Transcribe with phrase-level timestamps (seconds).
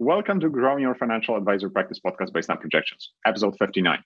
[0.00, 4.02] Welcome to Growing Your Financial Advisor Practice podcast by Snap Projections, episode 59.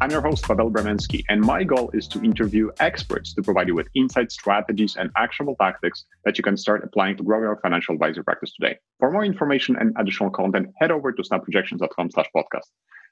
[0.00, 3.74] I'm your host, Pavel Bremensky, and my goal is to interview experts to provide you
[3.74, 7.94] with insights, strategies, and actionable tactics that you can start applying to grow your financial
[7.94, 8.78] advisor practice today.
[9.00, 12.70] For more information and additional content, head over to snapprojections.com slash podcast.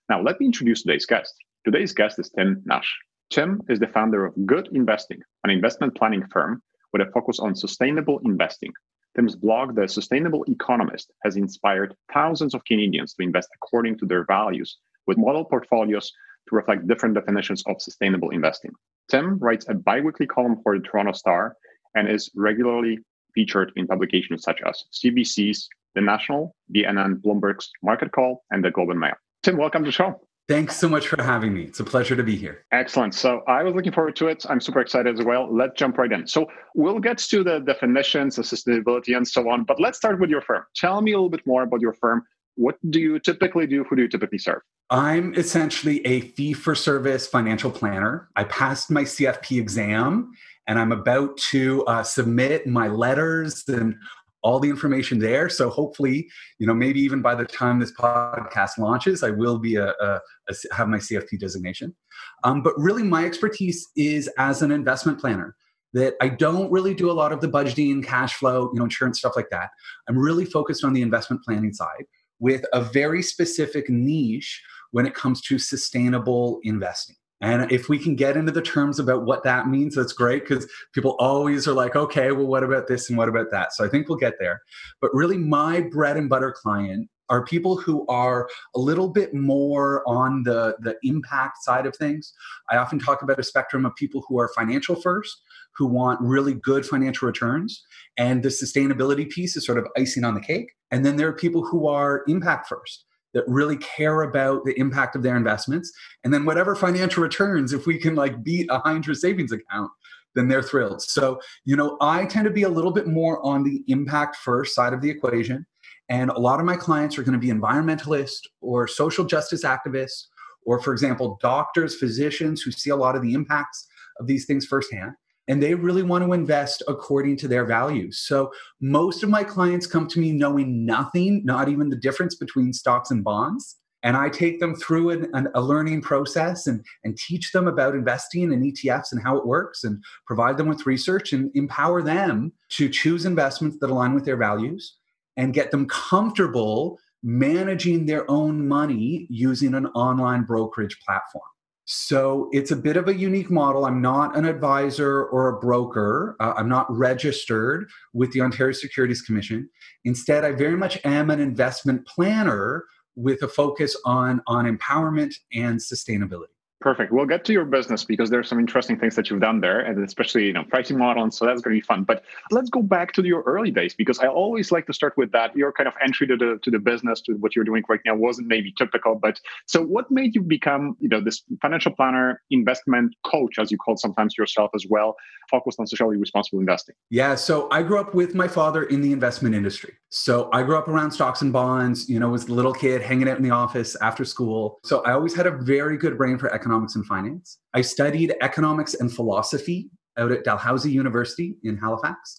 [0.09, 1.35] Now, let me introduce today's guest.
[1.65, 2.95] Today's guest is Tim Nash.
[3.31, 7.55] Tim is the founder of Good Investing, an investment planning firm with a focus on
[7.55, 8.71] sustainable investing.
[9.17, 14.27] Tim's blog, The Sustainable Economist, has inspired thousands of Canadians to invest according to their
[14.27, 16.13] values with model portfolios
[16.51, 18.73] to reflect different definitions of sustainable investing.
[19.11, 21.57] Tim writes a biweekly column for the Toronto Star
[21.95, 22.99] and is regularly
[23.35, 28.91] featured in publications such as CBC's The National, BNN, Bloomberg's Market Call, and the Globe
[28.91, 29.15] and Mail.
[29.43, 30.21] Tim, welcome to the show.
[30.47, 31.63] Thanks so much for having me.
[31.63, 32.67] It's a pleasure to be here.
[32.71, 33.15] Excellent.
[33.15, 34.45] So I was looking forward to it.
[34.47, 35.49] I'm super excited as well.
[35.51, 36.27] Let's jump right in.
[36.27, 39.65] So we'll get to the definitions, the sustainability, and so on.
[39.65, 40.65] But let's start with your firm.
[40.77, 42.25] Tell me a little bit more about your firm.
[42.57, 43.85] What do you typically do?
[43.85, 44.61] Who do you typically serve?
[44.91, 48.29] I'm essentially a fee for service financial planner.
[48.37, 50.33] I passed my CFP exam
[50.69, 53.97] and I'm about to uh, submit my letters and
[54.45, 55.49] all the information there.
[55.49, 56.29] So hopefully,
[56.59, 60.21] you know, maybe even by the time this podcast launches, I will be a, a,
[60.49, 61.97] a have my CFP designation.
[62.45, 65.57] Um, but really, my expertise is as an investment planner.
[65.95, 69.21] That I don't really do a lot of the budgeting, cash flow, you know, insurance
[69.21, 69.71] stuff like that.
[70.09, 72.05] I'm really focused on the investment planning side
[72.41, 77.15] with a very specific niche when it comes to sustainable investing.
[77.45, 80.67] And if we can get into the terms about what that means, that's great because
[80.95, 83.75] people always are like, okay, well, what about this and what about that?
[83.75, 84.63] So I think we'll get there.
[85.03, 90.03] But really, my bread and butter client are people who are a little bit more
[90.09, 92.33] on the, the impact side of things.
[92.71, 95.43] I often talk about a spectrum of people who are financial first,
[95.77, 97.85] who want really good financial returns,
[98.17, 100.73] and the sustainability piece is sort of icing on the cake.
[100.91, 105.15] And then there are people who are impact first that really care about the impact
[105.17, 105.93] of their investments.
[106.23, 109.91] And then whatever financial returns, if we can like beat a high interest savings account,
[110.35, 111.03] then they're thrilled.
[111.03, 114.75] So, you know, I tend to be a little bit more on the impact first
[114.75, 115.67] side of the equation.
[116.09, 120.27] And a lot of my clients are going to be environmentalists or social justice activists,
[120.67, 123.87] or for example, doctors, physicians who see a lot of the impacts
[124.21, 125.13] of these things firsthand
[125.49, 128.19] and they really want to invest according to their values.
[128.19, 128.51] So
[128.81, 133.11] most of my clients come to me knowing nothing, not even the difference between stocks
[133.11, 133.77] and bonds.
[134.03, 137.95] And I take them through an, an, a learning process and, and teach them about
[137.95, 142.53] investing in ETFs and how it works and provide them with research and empower them
[142.71, 144.99] to choose investments that align with their values
[145.39, 151.43] and get them comfortable managing their own money using an online brokerage platform.
[151.87, 153.85] So it's a bit of a unique model.
[153.85, 156.35] I'm not an advisor or a broker.
[156.41, 159.69] Uh, I'm not registered with the Ontario Securities Commission.
[160.05, 162.85] Instead, I very much am an investment planner
[163.17, 166.54] with a focus on, on empowerment and sustainability.
[166.85, 167.13] Perfect.
[167.13, 170.05] We'll get to your business because there's some interesting things that you've done there, and
[170.05, 172.05] especially you know pricing model, and so that's going to be fun.
[172.05, 175.33] But let's go back to your early days because I always like to start with
[175.33, 175.57] that.
[175.57, 178.15] Your kind of entry to the to the business, to what you're doing right now,
[178.15, 179.15] wasn't maybe typical.
[179.15, 183.79] But so, what made you become you know this financial planner, investment coach, as you
[183.79, 185.17] call sometimes yourself as well,
[185.51, 186.95] focused on socially responsible investing?
[187.09, 187.35] Yeah.
[187.35, 189.95] So I grew up with my father in the investment industry.
[190.11, 192.11] So I grew up around stocks and bonds.
[192.11, 194.81] You know, was a little kid hanging out in the office after school.
[194.85, 197.59] So I always had a very good brain for economics economics and finance.
[197.73, 202.39] I studied economics and philosophy out at Dalhousie University in Halifax.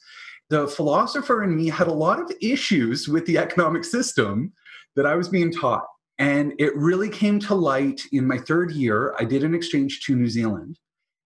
[0.49, 4.51] The philosopher in me had a lot of issues with the economic system
[4.97, 5.85] that I was being taught.
[6.19, 9.15] And it really came to light in my third year.
[9.17, 10.77] I did an exchange to New Zealand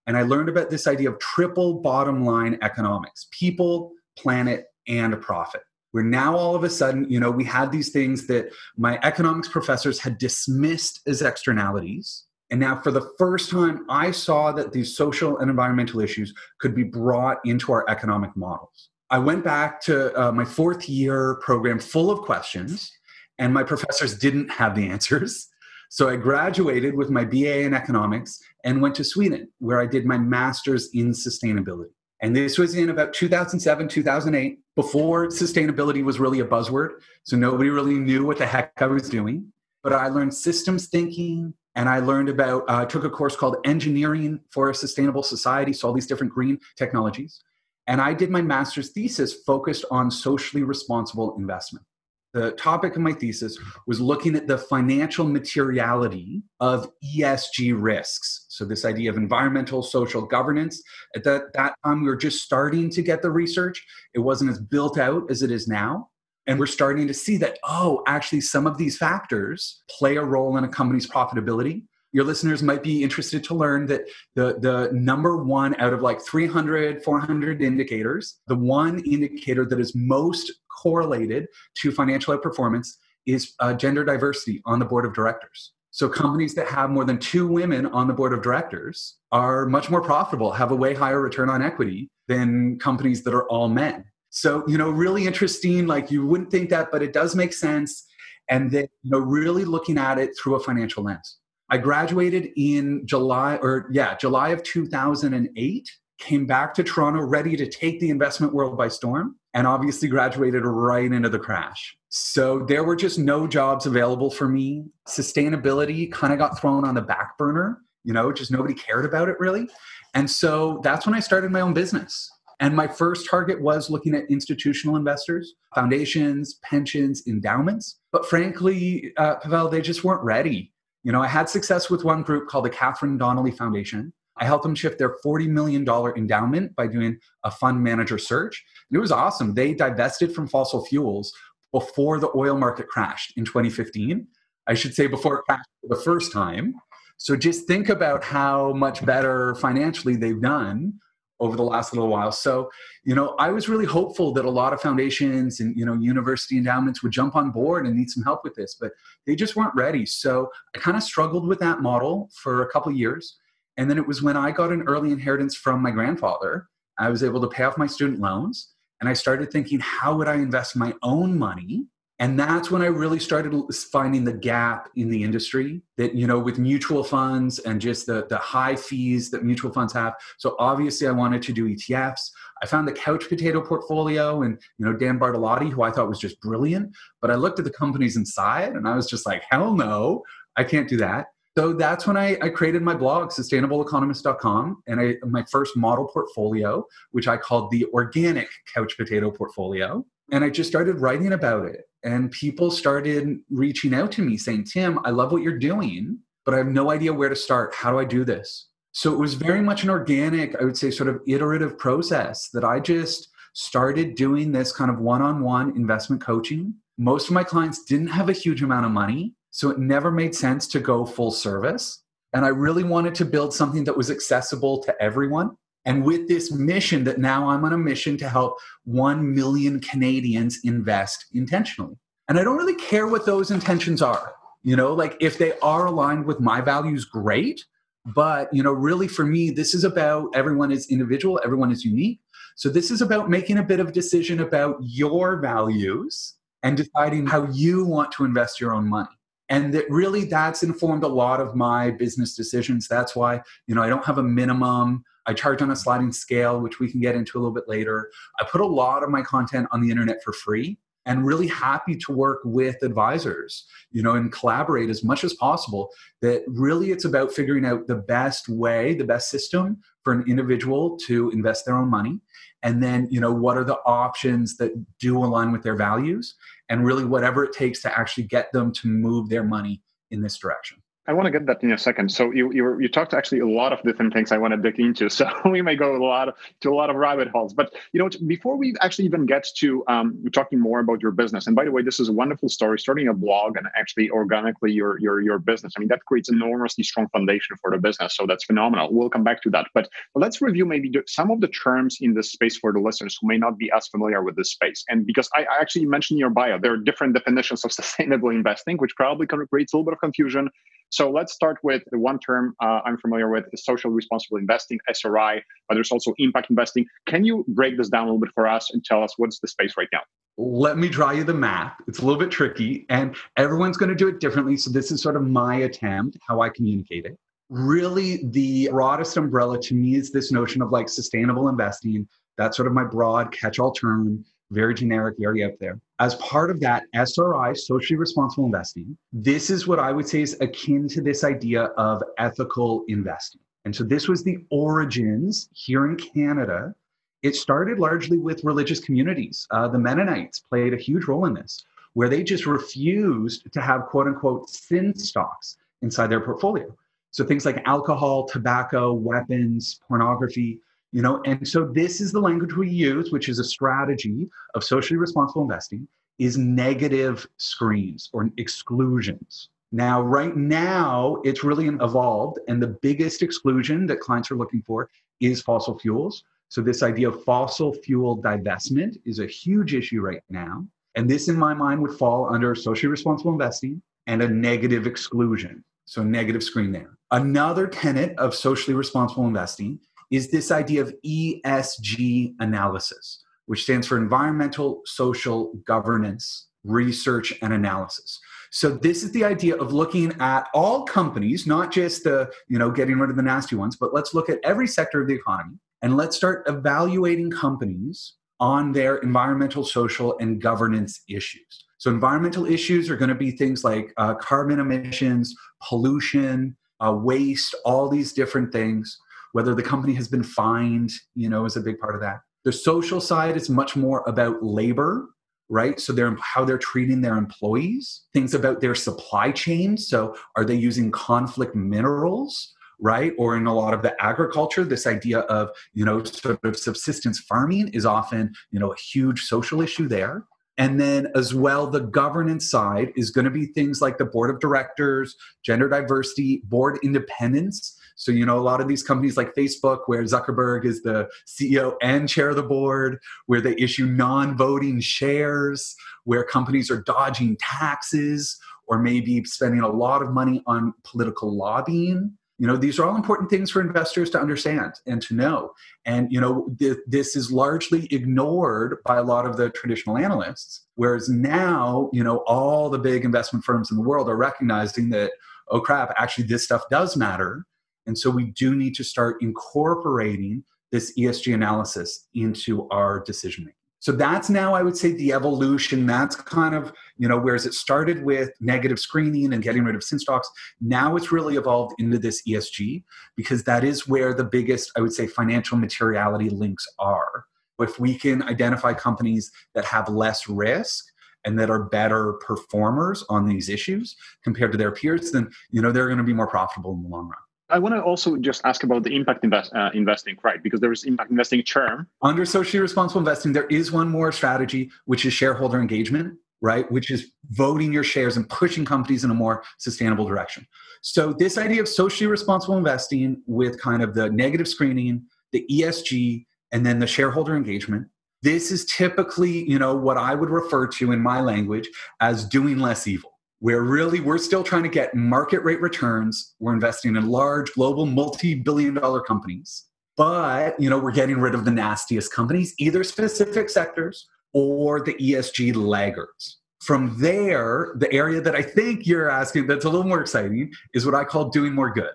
[0.06, 5.62] and I learned about this idea of triple bottom line economics people, planet, and profit.
[5.92, 9.48] Where now all of a sudden, you know, we had these things that my economics
[9.48, 14.96] professors had dismissed as externalities and now, for the first time, I saw that these
[14.96, 18.88] social and environmental issues could be brought into our economic models.
[19.08, 22.90] I went back to uh, my fourth year program full of questions,
[23.38, 25.46] and my professors didn't have the answers.
[25.90, 30.04] So I graduated with my BA in economics and went to Sweden, where I did
[30.04, 31.90] my master's in sustainability.
[32.22, 36.90] And this was in about 2007, 2008, before sustainability was really a buzzword.
[37.24, 39.52] So nobody really knew what the heck I was doing.
[39.82, 44.40] But I learned systems thinking, and I learned about, uh, took a course called Engineering
[44.50, 47.42] for a Sustainable Society, so all these different green technologies.
[47.86, 51.84] And I did my master's thesis focused on socially responsible investment.
[52.32, 53.58] The topic of my thesis
[53.88, 58.46] was looking at the financial materiality of ESG risks.
[58.48, 60.80] So, this idea of environmental, social governance.
[61.16, 63.84] At that, that time, we were just starting to get the research.
[64.14, 66.10] It wasn't as built out as it is now.
[66.46, 70.56] And we're starting to see that, oh, actually, some of these factors play a role
[70.56, 71.84] in a company's profitability.
[72.12, 74.02] Your listeners might be interested to learn that
[74.34, 79.94] the, the number one out of like 300, 400 indicators, the one indicator that is
[79.94, 80.50] most
[80.82, 81.46] correlated
[81.76, 85.72] to financial performance is uh, gender diversity on the board of directors.
[85.92, 89.90] So companies that have more than two women on the board of directors are much
[89.90, 94.04] more profitable, have a way higher return on equity than companies that are all men.
[94.30, 95.86] So, you know, really interesting.
[95.86, 98.06] Like you wouldn't think that, but it does make sense.
[98.48, 101.38] And then, you know, really looking at it through a financial lens.
[101.68, 105.88] I graduated in July, or yeah, July of 2008,
[106.18, 110.64] came back to Toronto ready to take the investment world by storm, and obviously graduated
[110.64, 111.96] right into the crash.
[112.08, 114.84] So there were just no jobs available for me.
[115.08, 119.28] Sustainability kind of got thrown on the back burner, you know, just nobody cared about
[119.28, 119.68] it really.
[120.14, 122.28] And so that's when I started my own business.
[122.60, 127.98] And my first target was looking at institutional investors, foundations, pensions, endowments.
[128.12, 130.72] But frankly, uh, Pavel, they just weren't ready.
[131.02, 134.12] You know, I had success with one group called the Catherine Donnelly Foundation.
[134.36, 138.62] I helped them shift their $40 million endowment by doing a fund manager search.
[138.90, 139.54] And it was awesome.
[139.54, 141.32] They divested from fossil fuels
[141.72, 144.26] before the oil market crashed in 2015.
[144.66, 146.74] I should say before it crashed for the first time.
[147.16, 151.00] So just think about how much better financially they've done
[151.40, 152.30] over the last little while.
[152.30, 152.70] So,
[153.02, 156.58] you know, I was really hopeful that a lot of foundations and, you know, university
[156.58, 158.92] endowments would jump on board and need some help with this, but
[159.26, 160.04] they just weren't ready.
[160.04, 163.38] So I kind of struggled with that model for a couple years.
[163.76, 167.22] And then it was when I got an early inheritance from my grandfather, I was
[167.22, 168.74] able to pay off my student loans.
[169.00, 171.86] And I started thinking, how would I invest my own money
[172.20, 173.52] and that's when i really started
[173.90, 178.26] finding the gap in the industry that you know with mutual funds and just the,
[178.28, 182.30] the high fees that mutual funds have so obviously i wanted to do etfs
[182.62, 186.20] i found the couch potato portfolio and you know dan bortolotti who i thought was
[186.20, 189.74] just brilliant but i looked at the companies inside and i was just like hell
[189.74, 190.22] no
[190.56, 191.26] i can't do that
[191.58, 196.86] so that's when I, I, created my blog, sustainableeconomist.com, and I, my first model portfolio,
[197.10, 200.06] which I called the organic couch potato portfolio.
[200.32, 201.82] And I just started writing about it.
[202.02, 206.54] And people started reaching out to me saying tim i love what you're doing but
[206.54, 207.74] i have no idea where to start.
[207.74, 208.68] How do i do this?
[208.92, 212.64] So it was very much an organic i would say sort of iterative process that
[212.64, 216.74] i just started doing this kind of one-on-one investment coaching.
[216.96, 220.34] Most of my clients didn't have a huge amount of money so it never made
[220.34, 222.02] sense to go full service.
[222.32, 226.52] And i really wanted to build something that was accessible to everyone and with this
[226.52, 231.96] mission that now I'm on a mission to help 1 million Canadians invest intentionally.
[232.28, 234.34] And I don't really care what those intentions are.
[234.62, 237.64] You know, like if they are aligned with my values, great.
[238.04, 242.20] But, you know, really for me, this is about everyone is individual, everyone is unique.
[242.56, 247.48] So this is about making a bit of decision about your values and deciding how
[247.50, 249.08] you want to invest your own money
[249.50, 253.82] and that really that's informed a lot of my business decisions that's why you know
[253.82, 257.14] i don't have a minimum I charge on a sliding scale, which we can get
[257.14, 258.10] into a little bit later.
[258.38, 261.96] I put a lot of my content on the internet for free and really happy
[261.96, 265.90] to work with advisors, you know, and collaborate as much as possible.
[266.20, 270.96] That really it's about figuring out the best way, the best system for an individual
[271.06, 272.20] to invest their own money.
[272.62, 276.34] And then, you know, what are the options that do align with their values
[276.68, 280.36] and really whatever it takes to actually get them to move their money in this
[280.36, 280.82] direction.
[281.08, 282.10] I want to get that in a second.
[282.12, 284.78] So you you, you talked actually a lot of different things I want to dig
[284.78, 285.08] into.
[285.20, 287.52] So we may go a lot of, to a lot of rabbit holes.
[287.52, 291.46] But you know, before we actually even get to um, talking more about your business,
[291.46, 292.78] and by the way, this is a wonderful story.
[292.78, 295.72] Starting a blog and actually organically your your your business.
[295.76, 298.14] I mean, that creates enormously strong foundation for the business.
[298.16, 298.88] So that's phenomenal.
[298.92, 299.66] We'll come back to that.
[299.74, 303.26] But let's review maybe some of the terms in this space for the listeners who
[303.26, 304.84] may not be as familiar with this space.
[304.88, 308.76] And because I, I actually mentioned your bio, there are different definitions of sustainable investing,
[308.76, 310.50] which probably creates a little bit of confusion.
[310.90, 314.78] So let's start with the one term uh, I'm familiar with, is social responsible investing,
[314.88, 316.84] SRI, but there's also impact investing.
[317.06, 319.46] Can you break this down a little bit for us and tell us what's the
[319.46, 320.00] space right now?
[320.36, 321.82] Let me draw you the map.
[321.86, 324.56] It's a little bit tricky, and everyone's going to do it differently.
[324.56, 327.16] So, this is sort of my attempt, how I communicate it.
[327.50, 332.08] Really, the broadest umbrella to me is this notion of like sustainable investing.
[332.38, 335.80] That's sort of my broad catch all term very generic, already up there.
[336.00, 340.34] As part of that SRI, socially responsible investing, this is what I would say is
[340.40, 343.42] akin to this idea of ethical investing.
[343.66, 346.74] And so this was the origins here in Canada.
[347.22, 349.46] It started largely with religious communities.
[349.50, 353.84] Uh, the Mennonites played a huge role in this, where they just refused to have
[353.84, 356.74] quote unquote sin stocks inside their portfolio.
[357.10, 360.60] So things like alcohol, tobacco, weapons, pornography,
[360.92, 364.64] you know, and so this is the language we use, which is a strategy of
[364.64, 365.86] socially responsible investing,
[366.18, 369.48] is negative screens or exclusions.
[369.72, 374.90] Now, right now, it's really evolved, and the biggest exclusion that clients are looking for
[375.20, 376.24] is fossil fuels.
[376.48, 380.66] So, this idea of fossil fuel divestment is a huge issue right now.
[380.96, 385.62] And this, in my mind, would fall under socially responsible investing and a negative exclusion.
[385.84, 386.98] So, negative screen there.
[387.12, 389.78] Another tenet of socially responsible investing
[390.10, 398.18] is this idea of ESG analysis, which stands for environmental, social, governance, research, and analysis.
[398.50, 402.70] So this is the idea of looking at all companies, not just the, you know,
[402.70, 405.56] getting rid of the nasty ones, but let's look at every sector of the economy
[405.82, 411.64] and let's start evaluating companies on their environmental, social, and governance issues.
[411.78, 415.34] So environmental issues are going to be things like uh, carbon emissions,
[415.66, 418.98] pollution, uh, waste, all these different things.
[419.32, 422.20] Whether the company has been fined, you know, is a big part of that.
[422.44, 425.08] The social side is much more about labor
[425.50, 425.80] right?
[425.80, 429.76] So they're how they're treating their employees, things about their supply chain.
[429.76, 432.54] So are they using conflict minerals?
[432.80, 436.56] right or in a lot of the agriculture this idea of you know sort of
[436.56, 440.24] subsistence farming is often you know a huge social issue there
[440.56, 444.30] and then as well the governance side is going to be things like the board
[444.30, 449.34] of directors gender diversity board independence so, you know, a lot of these companies like
[449.34, 454.38] Facebook, where Zuckerberg is the CEO and chair of the board, where they issue non
[454.38, 460.72] voting shares, where companies are dodging taxes or maybe spending a lot of money on
[460.82, 462.16] political lobbying.
[462.38, 465.50] You know, these are all important things for investors to understand and to know.
[465.84, 470.64] And, you know, th- this is largely ignored by a lot of the traditional analysts.
[470.76, 475.10] Whereas now, you know, all the big investment firms in the world are recognizing that,
[475.48, 477.44] oh crap, actually, this stuff does matter
[477.86, 483.56] and so we do need to start incorporating this ESG analysis into our decision making.
[483.80, 485.86] So that's now, I would say, the evolution.
[485.86, 489.82] That's kind of, you know, whereas it started with negative screening and getting rid of
[489.82, 492.84] sin stocks, now it's really evolved into this ESG
[493.16, 497.24] because that is where the biggest, I would say, financial materiality links are.
[497.58, 500.84] If we can identify companies that have less risk,
[501.24, 505.70] and that are better performers on these issues compared to their peers, then you know
[505.70, 507.18] they're going to be more profitable in the long run.
[507.50, 510.42] I want to also just ask about the impact invest, uh, investing, right?
[510.42, 511.88] Because there is impact investing term.
[512.02, 516.70] Under socially responsible investing, there is one more strategy, which is shareholder engagement, right?
[516.70, 520.46] Which is voting your shares and pushing companies in a more sustainable direction.
[520.82, 526.24] So, this idea of socially responsible investing with kind of the negative screening, the ESG,
[526.52, 527.86] and then the shareholder engagement.
[528.22, 531.68] This is typically, you know, what I would refer to in my language
[532.00, 533.09] as doing less evil
[533.40, 536.34] where really we're still trying to get market rate returns.
[536.38, 539.64] We're investing in large global multi-billion dollar companies.
[539.96, 544.94] But, you know, we're getting rid of the nastiest companies, either specific sectors or the
[544.94, 546.38] ESG laggards.
[546.60, 550.84] From there, the area that I think you're asking that's a little more exciting is
[550.84, 551.92] what I call doing more good.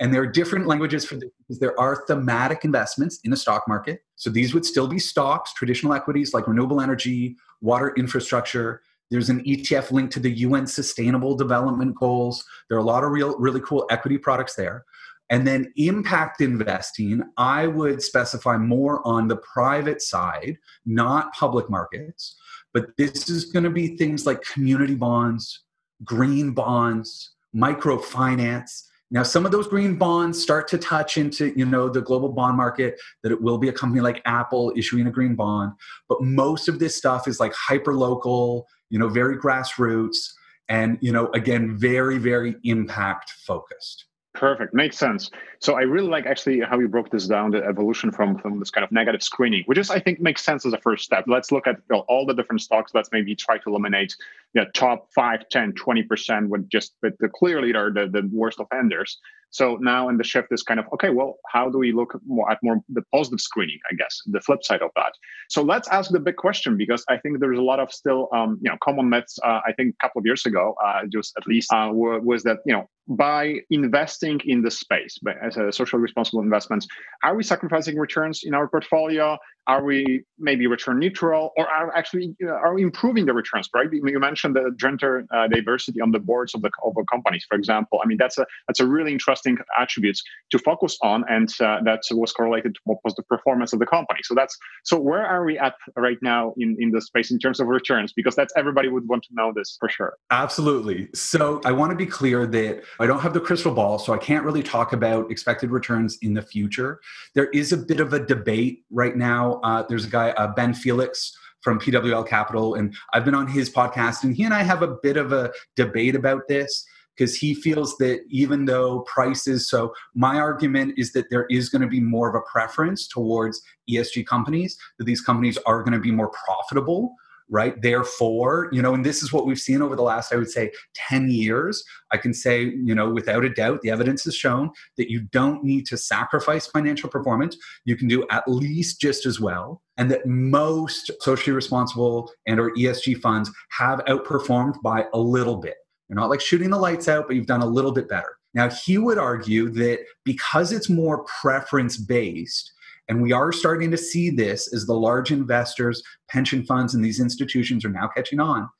[0.00, 3.64] And there are different languages for this because there are thematic investments in the stock
[3.68, 4.00] market.
[4.16, 8.82] So these would still be stocks, traditional equities like renewable energy, water infrastructure,
[9.12, 12.42] there's an ETF linked to the UN Sustainable Development Goals.
[12.70, 14.86] There are a lot of real, really cool equity products there.
[15.28, 22.36] And then impact investing, I would specify more on the private side, not public markets.
[22.72, 25.62] But this is going to be things like community bonds,
[26.04, 28.84] green bonds, microfinance.
[29.10, 32.56] Now, some of those green bonds start to touch into, you know, the global bond
[32.56, 32.98] market.
[33.22, 35.72] That it will be a company like Apple issuing a green bond,
[36.08, 40.32] but most of this stuff is like hyper local you know, very grassroots,
[40.68, 44.04] and you know, again, very, very impact focused.
[44.34, 44.72] Perfect.
[44.72, 45.30] Makes sense.
[45.60, 48.70] So I really like actually how you broke this down, the evolution from, from this
[48.70, 51.24] kind of negative screening, which is, I think, makes sense as a first step.
[51.26, 52.92] Let's look at you know, all the different stocks.
[52.94, 54.14] Let's maybe try to eliminate
[54.54, 58.58] you know, top 5, 10, 20% with just the, the clearly are the, the worst
[58.58, 59.18] offenders.
[59.52, 62.50] So now in the shift is kind of, okay, well, how do we look more
[62.50, 65.12] at more the positive screening, I guess, the flip side of that.
[65.50, 68.58] So let's ask the big question because I think there's a lot of still, um,
[68.62, 69.38] you know, common myths.
[69.44, 72.58] Uh, I think a couple of years ago, uh, just at least, uh, was that,
[72.66, 76.86] you know, by investing in the space but as a social responsible investments
[77.24, 82.34] are we sacrificing returns in our portfolio are we maybe return neutral or are actually
[82.48, 86.54] are we improving the returns right you mentioned the gender uh, diversity on the boards
[86.54, 90.18] of the of companies for example i mean that's a that's a really interesting attribute
[90.50, 93.86] to focus on, and uh, that was correlated to what was the performance of the
[93.86, 94.20] company.
[94.22, 97.60] So that's so where are we at right now in in the space in terms
[97.60, 98.12] of returns?
[98.12, 100.14] Because that's everybody would want to know this for sure.
[100.30, 101.08] Absolutely.
[101.14, 104.18] So I want to be clear that I don't have the crystal ball, so I
[104.18, 107.00] can't really talk about expected returns in the future.
[107.34, 109.51] There is a bit of a debate right now.
[109.62, 113.70] Uh, there's a guy, uh, Ben Felix from PWL Capital, and I've been on his
[113.70, 116.84] podcast, and he and I have a bit of a debate about this
[117.16, 121.82] because he feels that even though prices, so my argument is that there is going
[121.82, 126.00] to be more of a preference towards ESG companies, that these companies are going to
[126.00, 127.14] be more profitable
[127.52, 127.80] right?
[127.82, 130.72] Therefore, you know, and this is what we've seen over the last, I would say,
[130.94, 131.84] 10 years.
[132.10, 135.62] I can say, you know, without a doubt, the evidence has shown that you don't
[135.62, 137.56] need to sacrifice financial performance.
[137.84, 139.82] You can do at least just as well.
[139.98, 145.76] And that most socially responsible and or ESG funds have outperformed by a little bit.
[146.08, 148.38] You're not like shooting the lights out, but you've done a little bit better.
[148.54, 152.72] Now, he would argue that because it's more preference based,
[153.12, 157.20] and we are starting to see this as the large investors, pension funds, and these
[157.20, 158.70] institutions are now catching on.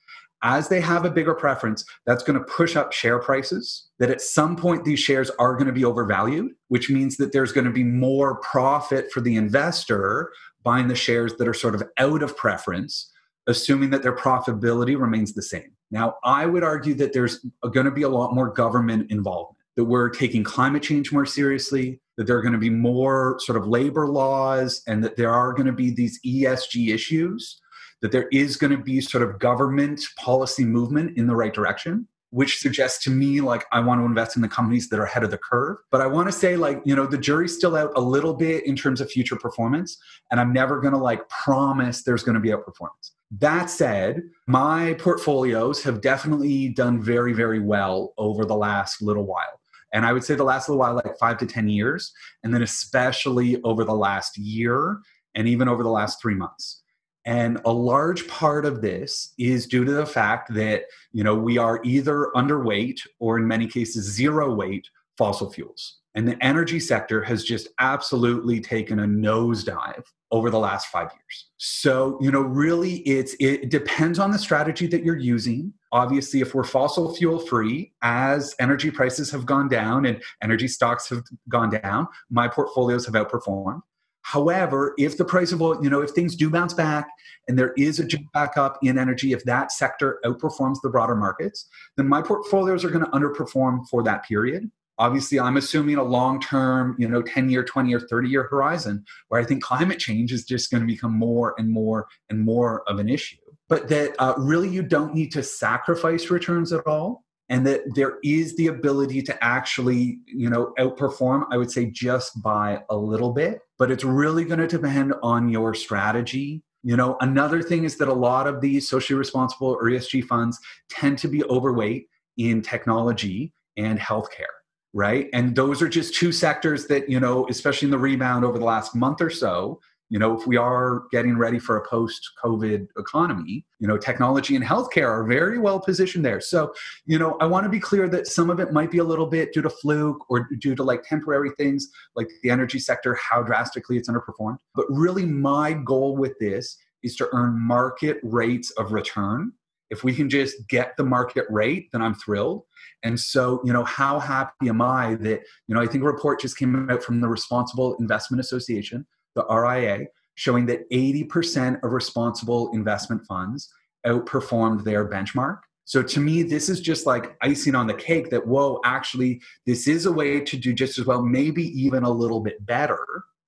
[0.43, 3.91] As they have a bigger preference, that's going to push up share prices.
[3.99, 7.53] That at some point, these shares are going to be overvalued, which means that there's
[7.53, 11.83] going to be more profit for the investor buying the shares that are sort of
[11.99, 13.13] out of preference,
[13.49, 15.73] assuming that their profitability remains the same.
[15.91, 19.85] Now, I would argue that there's going to be a lot more government involvement that
[19.85, 23.67] we're taking climate change more seriously, that there are going to be more sort of
[23.67, 27.61] labor laws, and that there are going to be these ESG issues,
[28.01, 32.07] that there is going to be sort of government policy movement in the right direction.
[32.35, 35.23] Which suggests to me, like, I want to invest in the companies that are ahead
[35.23, 35.77] of the curve.
[35.91, 38.67] But I want to say, like, you know, the jury's still out a little bit
[38.67, 39.99] in terms of future performance.
[40.31, 43.11] And I'm never going to, like, promise there's going to be outperformance.
[43.33, 49.61] That said, my portfolios have definitely done very, very well over the last little while.
[49.93, 52.13] And I would say the last little while, like five to 10 years.
[52.43, 54.99] And then especially over the last year
[55.35, 56.83] and even over the last three months.
[57.25, 61.57] And a large part of this is due to the fact that, you know, we
[61.57, 65.99] are either underweight or in many cases zero weight fossil fuels.
[66.15, 71.47] And the energy sector has just absolutely taken a nosedive over the last five years.
[71.59, 75.73] So, you know, really it's it depends on the strategy that you're using.
[75.93, 81.09] Obviously, if we're fossil fuel free, as energy prices have gone down and energy stocks
[81.11, 83.83] have gone down, my portfolios have outperformed.
[84.23, 87.09] However, if the price of oil, you know, if things do bounce back
[87.49, 91.17] and there is a jump back up in energy, if that sector outperforms the broader
[91.17, 96.03] markets, then my portfolios are going to underperform for that period obviously i'm assuming a
[96.03, 99.99] long term you know 10 year 20 year 30 year horizon where i think climate
[99.99, 103.42] change is just going to become more and more and more of an issue
[103.73, 108.19] but that uh, really you don't need to sacrifice returns at all and that there
[108.23, 113.33] is the ability to actually you know outperform i would say just by a little
[113.33, 117.97] bit but it's really going to depend on your strategy you know another thing is
[117.97, 120.59] that a lot of these socially responsible or esg funds
[120.91, 124.57] tend to be overweight in technology and healthcare
[124.95, 125.29] right?
[125.33, 128.65] And those are just two sectors that, you know, especially in the rebound over the
[128.65, 129.81] last month or so,
[130.13, 134.55] you know, if we are getting ready for a post COVID economy, you know, technology
[134.55, 136.39] and healthcare are very well positioned there.
[136.39, 136.75] So,
[137.07, 139.25] you know, I want to be clear that some of it might be a little
[139.25, 143.43] bit due to fluke or due to like temporary things like the energy sector, how
[143.43, 144.59] drastically it's underperformed.
[144.75, 149.53] But really, my goal with this is to earn market rates of return
[149.89, 152.65] if we can just get the market rate, then I'm thrilled.
[153.03, 156.41] And so, you know, how happy am I that, you know, I think a report
[156.41, 162.71] just came out from the Responsible Investment Association, the RIA, showing that 80% of responsible
[162.73, 163.73] investment funds
[164.07, 165.59] outperformed their benchmark.
[165.85, 169.89] So to me, this is just like icing on the cake that, whoa, actually, this
[169.89, 173.05] is a way to do just as well, maybe even a little bit better,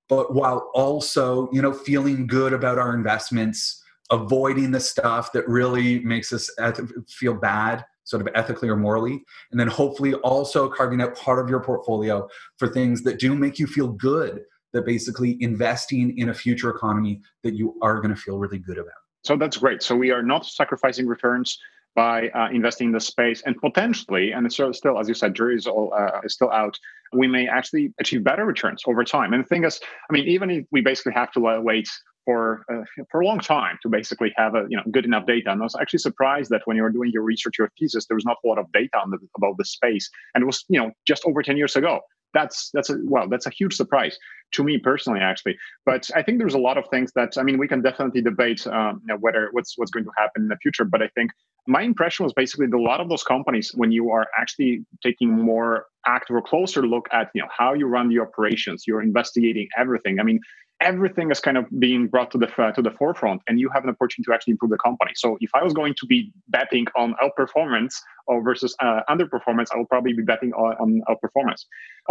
[0.09, 5.99] but while also, you know, feeling good about our investments avoiding the stuff that really
[5.99, 6.49] makes us
[7.09, 11.49] feel bad sort of ethically or morally and then hopefully also carving out part of
[11.49, 14.41] your portfolio for things that do make you feel good
[14.75, 18.77] that basically investing in a future economy that you are going to feel really good
[18.77, 18.93] about.
[19.23, 19.81] So that's great.
[19.81, 21.57] So we are not sacrificing returns
[21.95, 23.41] by uh, investing in the space.
[23.45, 26.77] And potentially and it's still as you said jury is all uh, is still out
[27.13, 29.33] we may actually achieve better returns over time.
[29.33, 31.87] And the thing is i mean even if we basically have to wait
[32.25, 35.51] for uh, for a long time to basically have a you know good enough data.
[35.51, 38.15] And I was actually surprised that when you were doing your research, your thesis, there
[38.15, 40.91] was not a lot of data the, about the space, and it was you know
[41.07, 42.01] just over ten years ago.
[42.35, 44.19] That's that's a well, that's a huge surprise
[44.51, 45.57] to me personally, actually.
[45.85, 48.67] But I think there's a lot of things that I mean we can definitely debate
[48.67, 50.85] um, you know, whether what's what's going to happen in the future.
[50.85, 51.31] But I think
[51.67, 55.31] my impression was basically that a lot of those companies, when you are actually taking
[55.31, 59.67] more active or closer look at you know how you run the operations, you're investigating
[59.77, 60.19] everything.
[60.19, 60.39] I mean,
[60.85, 63.89] everything is kind of being brought to the to the forefront and you have an
[63.89, 67.15] opportunity to actually improve the company so if i was going to be betting on
[67.23, 67.95] outperformance
[68.27, 71.61] or versus uh, underperformance i will probably be betting on, on outperformance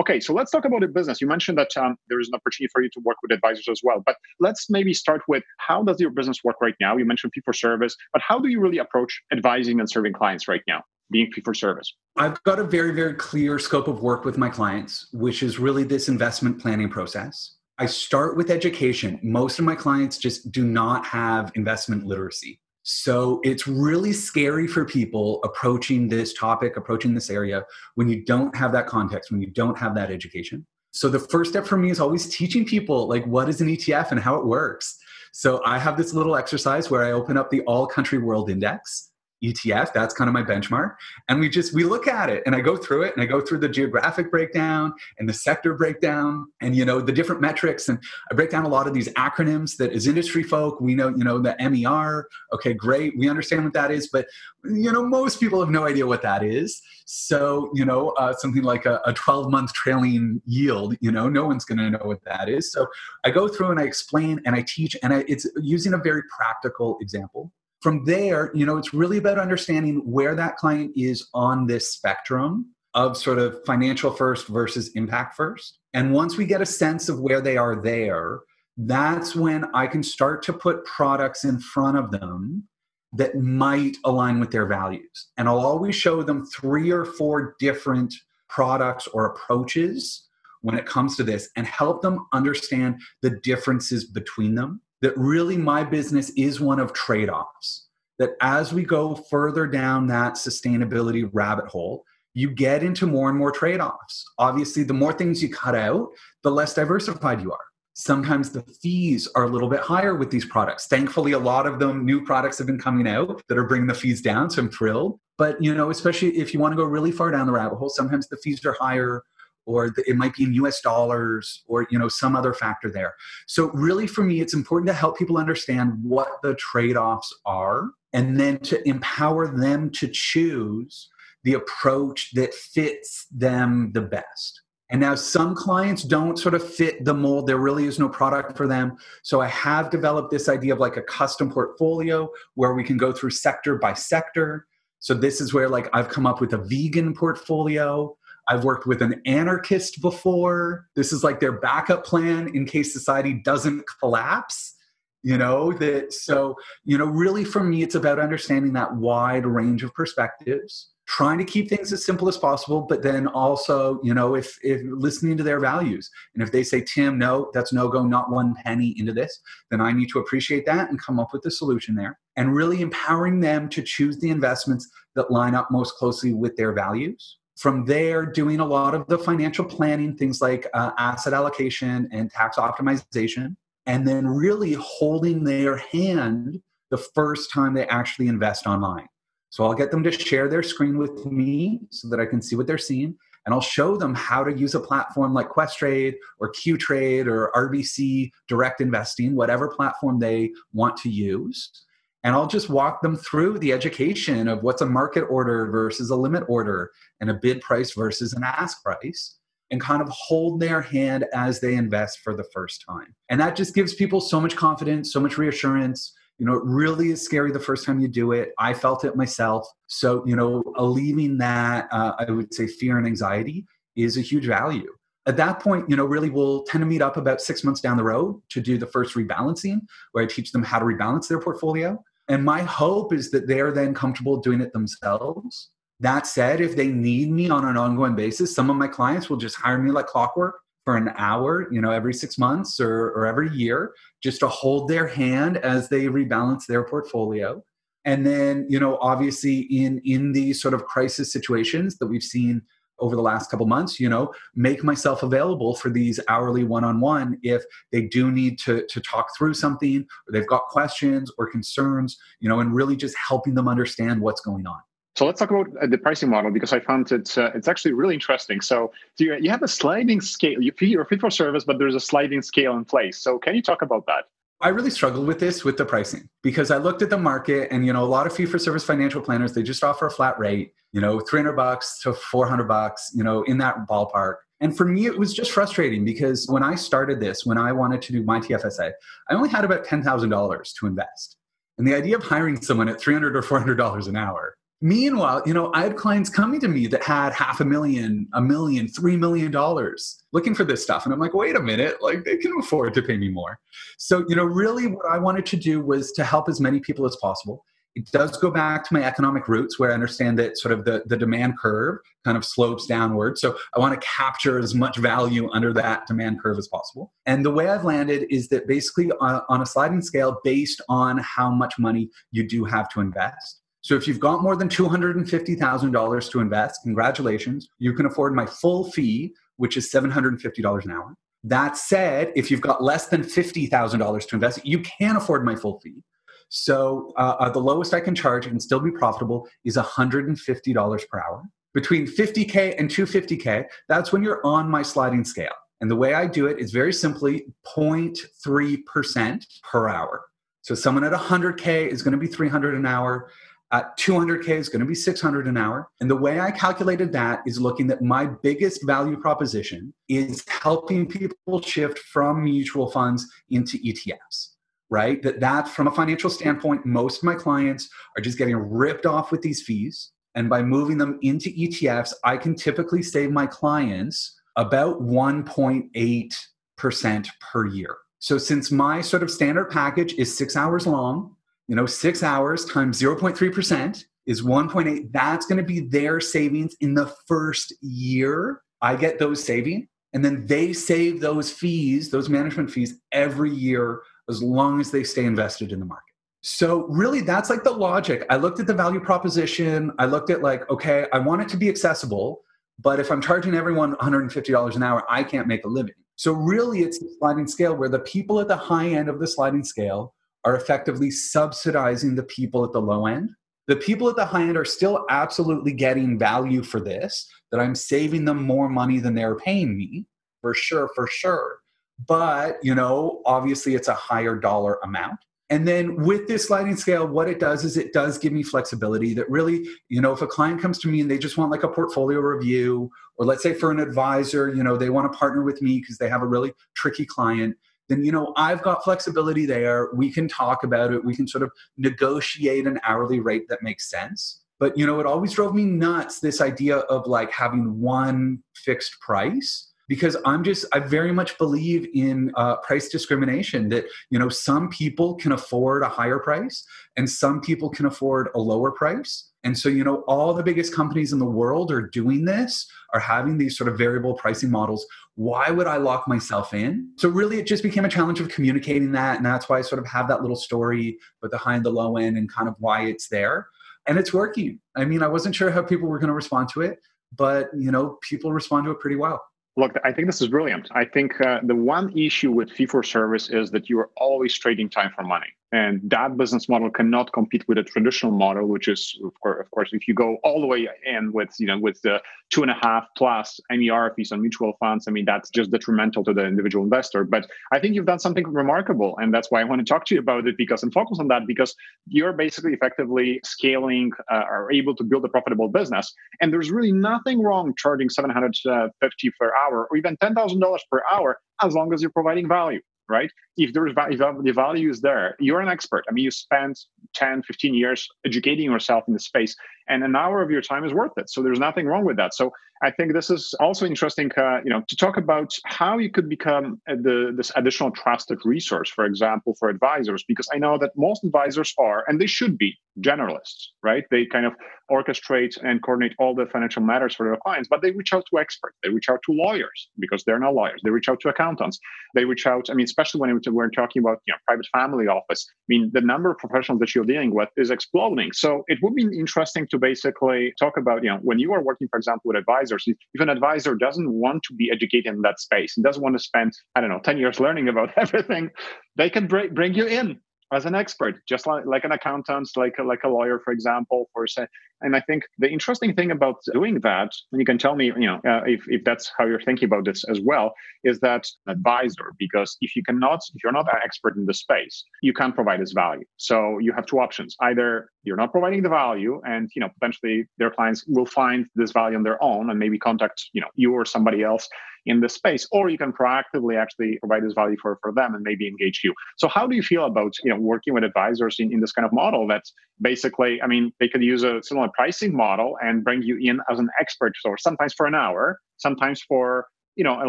[0.01, 2.69] okay so let's talk about the business you mentioned that um, there is an opportunity
[2.73, 6.01] for you to work with advisors as well but let's maybe start with how does
[6.01, 8.79] your business work right now you mentioned fee for service but how do you really
[8.79, 11.93] approach advising and serving clients right now being fee for service?
[12.17, 15.85] I've got a very, very clear scope of work with my clients, which is really
[15.85, 17.57] this investment planning process.
[17.77, 19.19] I start with education.
[19.23, 22.61] Most of my clients just do not have investment literacy.
[22.85, 27.65] So it's really scary for people approaching this topic, approaching this area
[27.97, 30.65] when you don't have that context, when you don't have that education.
[30.93, 34.13] So the first step for me is always teaching people like what is an ETF
[34.13, 34.97] and how it works.
[35.33, 39.11] So I have this little exercise where I open up the All Country World Index
[39.53, 39.93] ETF.
[39.93, 40.95] That's kind of my benchmark.
[41.29, 43.41] And we just we look at it and I go through it and I go
[43.41, 47.99] through the geographic breakdown and the sector breakdown and you know the different metrics and
[48.31, 51.25] I break down a lot of these acronyms that as industry folk we know you
[51.25, 52.29] know the MER.
[52.53, 53.17] Okay, great.
[53.19, 54.27] We understand what that is, but
[54.65, 56.81] you know most people have no idea what that is.
[57.07, 60.97] So you know uh, something like a, a 12 month trailing yield.
[61.01, 62.73] You know no one's going to know what that is.
[62.73, 62.87] So
[63.25, 66.23] I go through and I explain and I teach and I, it's using a very
[66.37, 67.53] practical example
[67.85, 72.73] from there, you know, it's really about understanding where that client is on this spectrum
[72.95, 75.81] of sort of financial first versus impact first.
[75.93, 78.41] And once we get a sense of where they are there,
[78.79, 82.67] that's when I can start to put products in front of them
[83.13, 85.29] that might align with their values.
[85.37, 88.15] And I'll always show them three or four different
[88.49, 90.27] products or approaches
[90.63, 95.59] when it comes to this and help them understand the differences between them that really
[95.59, 97.89] my business is one of trade offs.
[98.19, 103.37] That as we go further down that sustainability rabbit hole, you get into more and
[103.37, 104.25] more trade offs.
[104.39, 106.09] Obviously, the more things you cut out,
[106.43, 107.59] the less diversified you are.
[107.93, 110.87] Sometimes the fees are a little bit higher with these products.
[110.87, 113.95] Thankfully, a lot of them new products have been coming out that are bringing the
[113.95, 114.49] fees down.
[114.49, 115.21] So I'm thrilled.
[115.37, 117.91] But you know, especially if you want to go really far down the rabbit hole,
[117.91, 119.23] sometimes the fees are higher
[119.67, 123.15] or it might be in US dollars or you know some other factor there.
[123.47, 128.39] So really for me it's important to help people understand what the trade-offs are and
[128.39, 131.09] then to empower them to choose
[131.43, 134.63] the approach that fits them the best.
[134.91, 137.47] And now some clients don't sort of fit the mold.
[137.47, 138.97] There really is no product for them.
[139.23, 143.13] So I have developed this idea of like a custom portfolio where we can go
[143.13, 144.67] through sector by sector.
[145.01, 148.17] So this is where like I've come up with a vegan portfolio
[148.49, 150.89] I've worked with an anarchist before.
[150.95, 154.75] This is like their backup plan in case society doesn't collapse.
[155.23, 156.55] You know, that so,
[156.85, 161.47] you know, really for me, it's about understanding that wide range of perspectives, trying to
[161.47, 165.43] keep things as simple as possible, but then also, you know, if, if listening to
[165.43, 166.11] their values.
[166.35, 169.81] And if they say, Tim, no, that's no go, not one penny into this, then
[169.81, 172.19] I need to appreciate that and come up with a solution there.
[172.37, 176.75] And really empowering them to choose the investments that line up most closely with their
[176.75, 182.09] values from there doing a lot of the financial planning things like uh, asset allocation
[182.13, 188.67] and tax optimization and then really holding their hand the first time they actually invest
[188.67, 189.07] online.
[189.51, 192.57] So i'll get them to share their screen with me so that i can see
[192.57, 196.51] what they're seeing and I'll show them how to use a platform like Questrade or
[196.53, 201.85] Qtrade or RBC Direct Investing, whatever platform they want to use
[202.25, 206.17] and I'll just walk them through the education of what's a market order versus a
[206.17, 209.37] limit order and a bid price versus an ask price
[209.71, 213.15] and kind of hold their hand as they invest for the first time.
[213.29, 216.13] And that just gives people so much confidence, so much reassurance.
[216.39, 218.53] You know, it really is scary the first time you do it.
[218.59, 219.67] I felt it myself.
[219.87, 224.47] So, you know, alleviating that, uh, I would say, fear and anxiety is a huge
[224.47, 224.91] value.
[225.27, 227.97] At that point, you know, really we'll tend to meet up about six months down
[227.97, 229.81] the road to do the first rebalancing,
[230.13, 232.03] where I teach them how to rebalance their portfolio.
[232.29, 235.71] And my hope is that they're then comfortable doing it themselves.
[236.01, 239.37] That said, if they need me on an ongoing basis, some of my clients will
[239.37, 243.27] just hire me like clockwork for an hour, you know, every six months or, or
[243.27, 247.63] every year, just to hold their hand as they rebalance their portfolio.
[248.05, 252.63] And then, you know, obviously in in these sort of crisis situations that we've seen
[252.99, 257.63] over the last couple months you know make myself available for these hourly one-on-one if
[257.93, 262.49] they do need to to talk through something or they've got questions or concerns you
[262.49, 264.79] know and really just helping them understand what's going on
[265.17, 267.93] so let's talk about uh, the pricing model because I found it uh, it's actually
[267.93, 268.61] really interesting.
[268.61, 270.61] So, so you, you have a sliding scale.
[270.61, 273.19] You you're fee for service, but there's a sliding scale in place.
[273.19, 274.25] So can you talk about that?
[274.61, 277.85] I really struggled with this with the pricing because I looked at the market and
[277.85, 280.39] you know a lot of fee for service financial planners they just offer a flat
[280.39, 284.37] rate, you know, 300 bucks to 400 bucks, you know, in that ballpark.
[284.61, 288.01] And for me it was just frustrating because when I started this, when I wanted
[288.03, 288.93] to do my TFSA,
[289.29, 291.37] I only had about $10,000 to invest.
[291.77, 295.71] And the idea of hiring someone at 300 or $400 an hour Meanwhile, you know,
[295.73, 299.51] I had clients coming to me that had half a million, a million, three million
[299.51, 301.07] dollars looking for this stuff.
[301.07, 303.59] And I'm like, wait a minute, like they can afford to pay me more.
[303.97, 307.07] So, you know, really what I wanted to do was to help as many people
[307.07, 307.65] as possible.
[307.95, 311.03] It does go back to my economic roots where I understand that sort of the,
[311.07, 313.39] the demand curve kind of slopes downward.
[313.39, 317.11] So I want to capture as much value under that demand curve as possible.
[317.25, 321.17] And the way I've landed is that basically on, on a sliding scale based on
[321.17, 323.63] how much money you do have to invest.
[323.85, 328.91] So if you've got more than $250,000 to invest, congratulations, you can afford my full
[328.91, 331.15] fee, which is $750 an hour.
[331.43, 335.81] That said, if you've got less than $50,000 to invest, you can afford my full
[335.81, 336.03] fee.
[336.49, 341.21] So uh, uh, the lowest I can charge and still be profitable is $150 per
[341.21, 341.43] hour.
[341.75, 345.53] Between 50K and 250K, that's when you're on my sliding scale.
[345.83, 350.25] And the way I do it is very simply 0.3% per hour.
[350.65, 353.31] So someone at 100K is going to be 300 an hour.
[353.71, 355.89] Uh, at 200K is going to be 600 an hour.
[356.01, 361.07] And the way I calculated that is looking at my biggest value proposition is helping
[361.07, 364.51] people shift from mutual funds into ETFs
[364.91, 365.23] right?
[365.23, 369.33] That that from a financial standpoint, most of my clients are just getting ripped off
[369.33, 370.13] with these fees.
[370.37, 377.67] And by moving them into ETFs, I can typically save my clients about 1.8% per
[377.67, 377.97] year.
[378.19, 381.37] So since my sort of standard package is six hours long,
[381.69, 385.13] you know, six hours times 0.3% is 1.8.
[385.13, 388.63] That's going to be their savings in the first year.
[388.83, 394.03] I get those saving, and then they save those fees, those management fees, every year
[394.29, 396.05] as long as they stay invested in the market.
[396.43, 398.27] So, really, that's like the logic.
[398.29, 399.91] I looked at the value proposition.
[399.99, 402.43] I looked at, like, okay, I want it to be accessible,
[402.79, 405.95] but if I'm charging everyone $150 an hour, I can't make a living.
[406.17, 409.27] So, really, it's the sliding scale where the people at the high end of the
[409.27, 410.13] sliding scale
[410.45, 413.31] are effectively subsidizing the people at the low end.
[413.67, 417.75] The people at the high end are still absolutely getting value for this, that I'm
[417.75, 420.07] saving them more money than they're paying me,
[420.43, 421.59] for sure, for sure.
[422.07, 425.19] But, you know, obviously it's a higher dollar amount.
[425.51, 429.15] And then with this sliding scale, what it does is it does give me flexibility
[429.15, 431.63] that really, you know, if a client comes to me and they just want like
[431.63, 435.43] a portfolio review, or let's say for an advisor, you know, they want to partner
[435.43, 437.57] with me because they have a really tricky client,
[437.89, 439.91] then you know i've got flexibility there.
[439.95, 441.05] We can talk about it.
[441.05, 444.41] We can sort of negotiate an hourly rate that makes sense.
[444.59, 449.01] But you know it always drove me nuts this idea of like having one fixed
[449.01, 454.31] price because i'm just i very much believe in uh, price discrimination that you know
[454.31, 456.65] some people can afford a higher price
[456.97, 459.31] and some people can afford a lower price.
[459.43, 463.01] And so you know all the biggest companies in the world are doing this are
[463.01, 467.39] having these sort of variable pricing models why would i lock myself in so really
[467.39, 470.09] it just became a challenge of communicating that and that's why i sort of have
[470.09, 473.47] that little story but behind the low end and kind of why it's there
[473.87, 476.63] and it's working i mean i wasn't sure how people were going to respond to
[476.63, 476.81] it
[477.17, 479.23] but you know people respond to it pretty well
[479.57, 480.69] Look, I think this is brilliant.
[480.73, 484.37] I think uh, the one issue with fee for service is that you are always
[484.37, 485.29] trading time for money.
[485.55, 489.49] And that business model cannot compete with a traditional model, which is, of course, of
[489.53, 492.51] course, if you go all the way in with, you know, with the two and
[492.51, 496.27] a half plus MER fees on mutual funds, I mean, that's just detrimental to the
[496.27, 497.05] individual investor.
[497.05, 499.95] But I think you've done something remarkable, and that's why I want to talk to
[499.95, 501.55] you about it because and focus on that because
[501.87, 506.73] you're basically effectively scaling uh, or able to build a profitable business, and there's really
[506.73, 511.93] nothing wrong charging 750 per hour or even $10,000 per hour as long as you're
[511.93, 513.11] providing value right?
[513.37, 515.85] If there's if the value is there, you're an expert.
[515.89, 516.59] I mean, you spent
[516.95, 519.35] 10, 15 years educating yourself in the space,
[519.69, 521.11] and an hour of your time is worth it.
[521.11, 522.15] So there's nothing wrong with that.
[522.15, 525.91] So I think this is also interesting, uh, you know, to talk about how you
[525.91, 530.57] could become uh, the this additional trusted resource, for example, for advisors, because I know
[530.59, 533.85] that most advisors are, and they should be, generalists, right?
[533.91, 534.35] They kind of
[534.71, 538.19] orchestrate and coordinate all the financial matters for their clients, but they reach out to
[538.19, 538.57] experts.
[538.63, 540.61] They reach out to lawyers because they're not lawyers.
[540.65, 541.59] They reach out to accountants.
[541.95, 545.27] They reach out, I mean, especially when we're talking about you know, private family office.
[545.29, 548.13] I mean, the number of professionals that you're dealing with is exploding.
[548.13, 551.69] So it would be interesting to basically talk about, you know, when you are working,
[551.69, 555.57] for example, with advisors, if an advisor doesn't want to be educated in that space
[555.57, 558.31] and doesn't want to spend, I don't know, 10 years learning about everything,
[558.77, 560.01] they can bring you in
[560.33, 563.89] as an expert, just like, like an accountant, like a, like a lawyer, for example,
[563.93, 564.27] for say,
[564.65, 567.89] And I think the interesting thing about doing that, and you can tell me, you
[567.91, 571.93] know, uh, if, if that's how you're thinking about this as well, is that advisor,
[571.99, 575.41] because if you cannot, if you're not an expert in the space, you can't provide
[575.41, 575.85] this value.
[575.99, 577.15] So you have two options.
[577.21, 581.53] Either you're not providing the value and, you know, potentially their clients will find this
[581.53, 584.27] value on their own and maybe contact, you know, you or somebody else
[584.67, 588.03] in the space, or you can proactively actually provide this value for, for them and
[588.03, 588.73] maybe engage you.
[588.97, 591.67] So how do you feel about, you know, working with advisors in, in this kind
[591.67, 595.83] of model that's basically, I mean, they could use a similar pricing model and bring
[595.83, 599.89] you in as an expert or sometimes for an hour, sometimes for, you know, a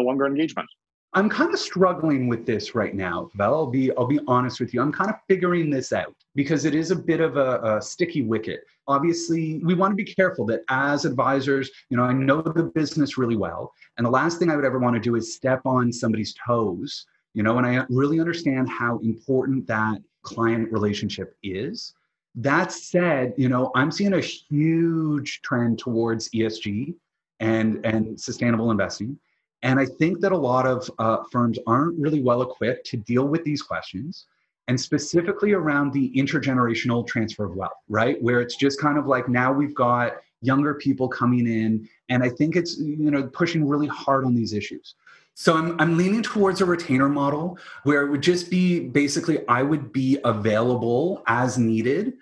[0.00, 0.68] longer engagement.
[1.16, 3.54] I'm kind of struggling with this right now, Val.
[3.54, 4.82] I'll be I'll be honest with you.
[4.82, 8.22] I'm kind of figuring this out because it is a bit of a, a sticky
[8.22, 8.60] wicket.
[8.86, 13.16] Obviously, we want to be careful that as advisors, you know, I know the business
[13.16, 15.90] really well, and the last thing I would ever want to do is step on
[15.90, 21.94] somebody's toes, you know, and I really understand how important that client relationship is.
[22.36, 26.94] That said, you know, I'm seeing a huge trend towards ESG
[27.40, 29.18] and and sustainable investing
[29.62, 33.26] and I think that a lot of uh, firms aren't really well equipped to deal
[33.26, 34.26] with these questions
[34.68, 38.20] and specifically around the intergenerational transfer of wealth, right?
[38.22, 42.28] Where it's just kind of like now we've got younger people coming in, and I
[42.28, 44.94] think it's you know pushing really hard on these issues.
[45.38, 49.62] So I'm, I'm leaning towards a retainer model where it would just be basically I
[49.62, 52.14] would be available as needed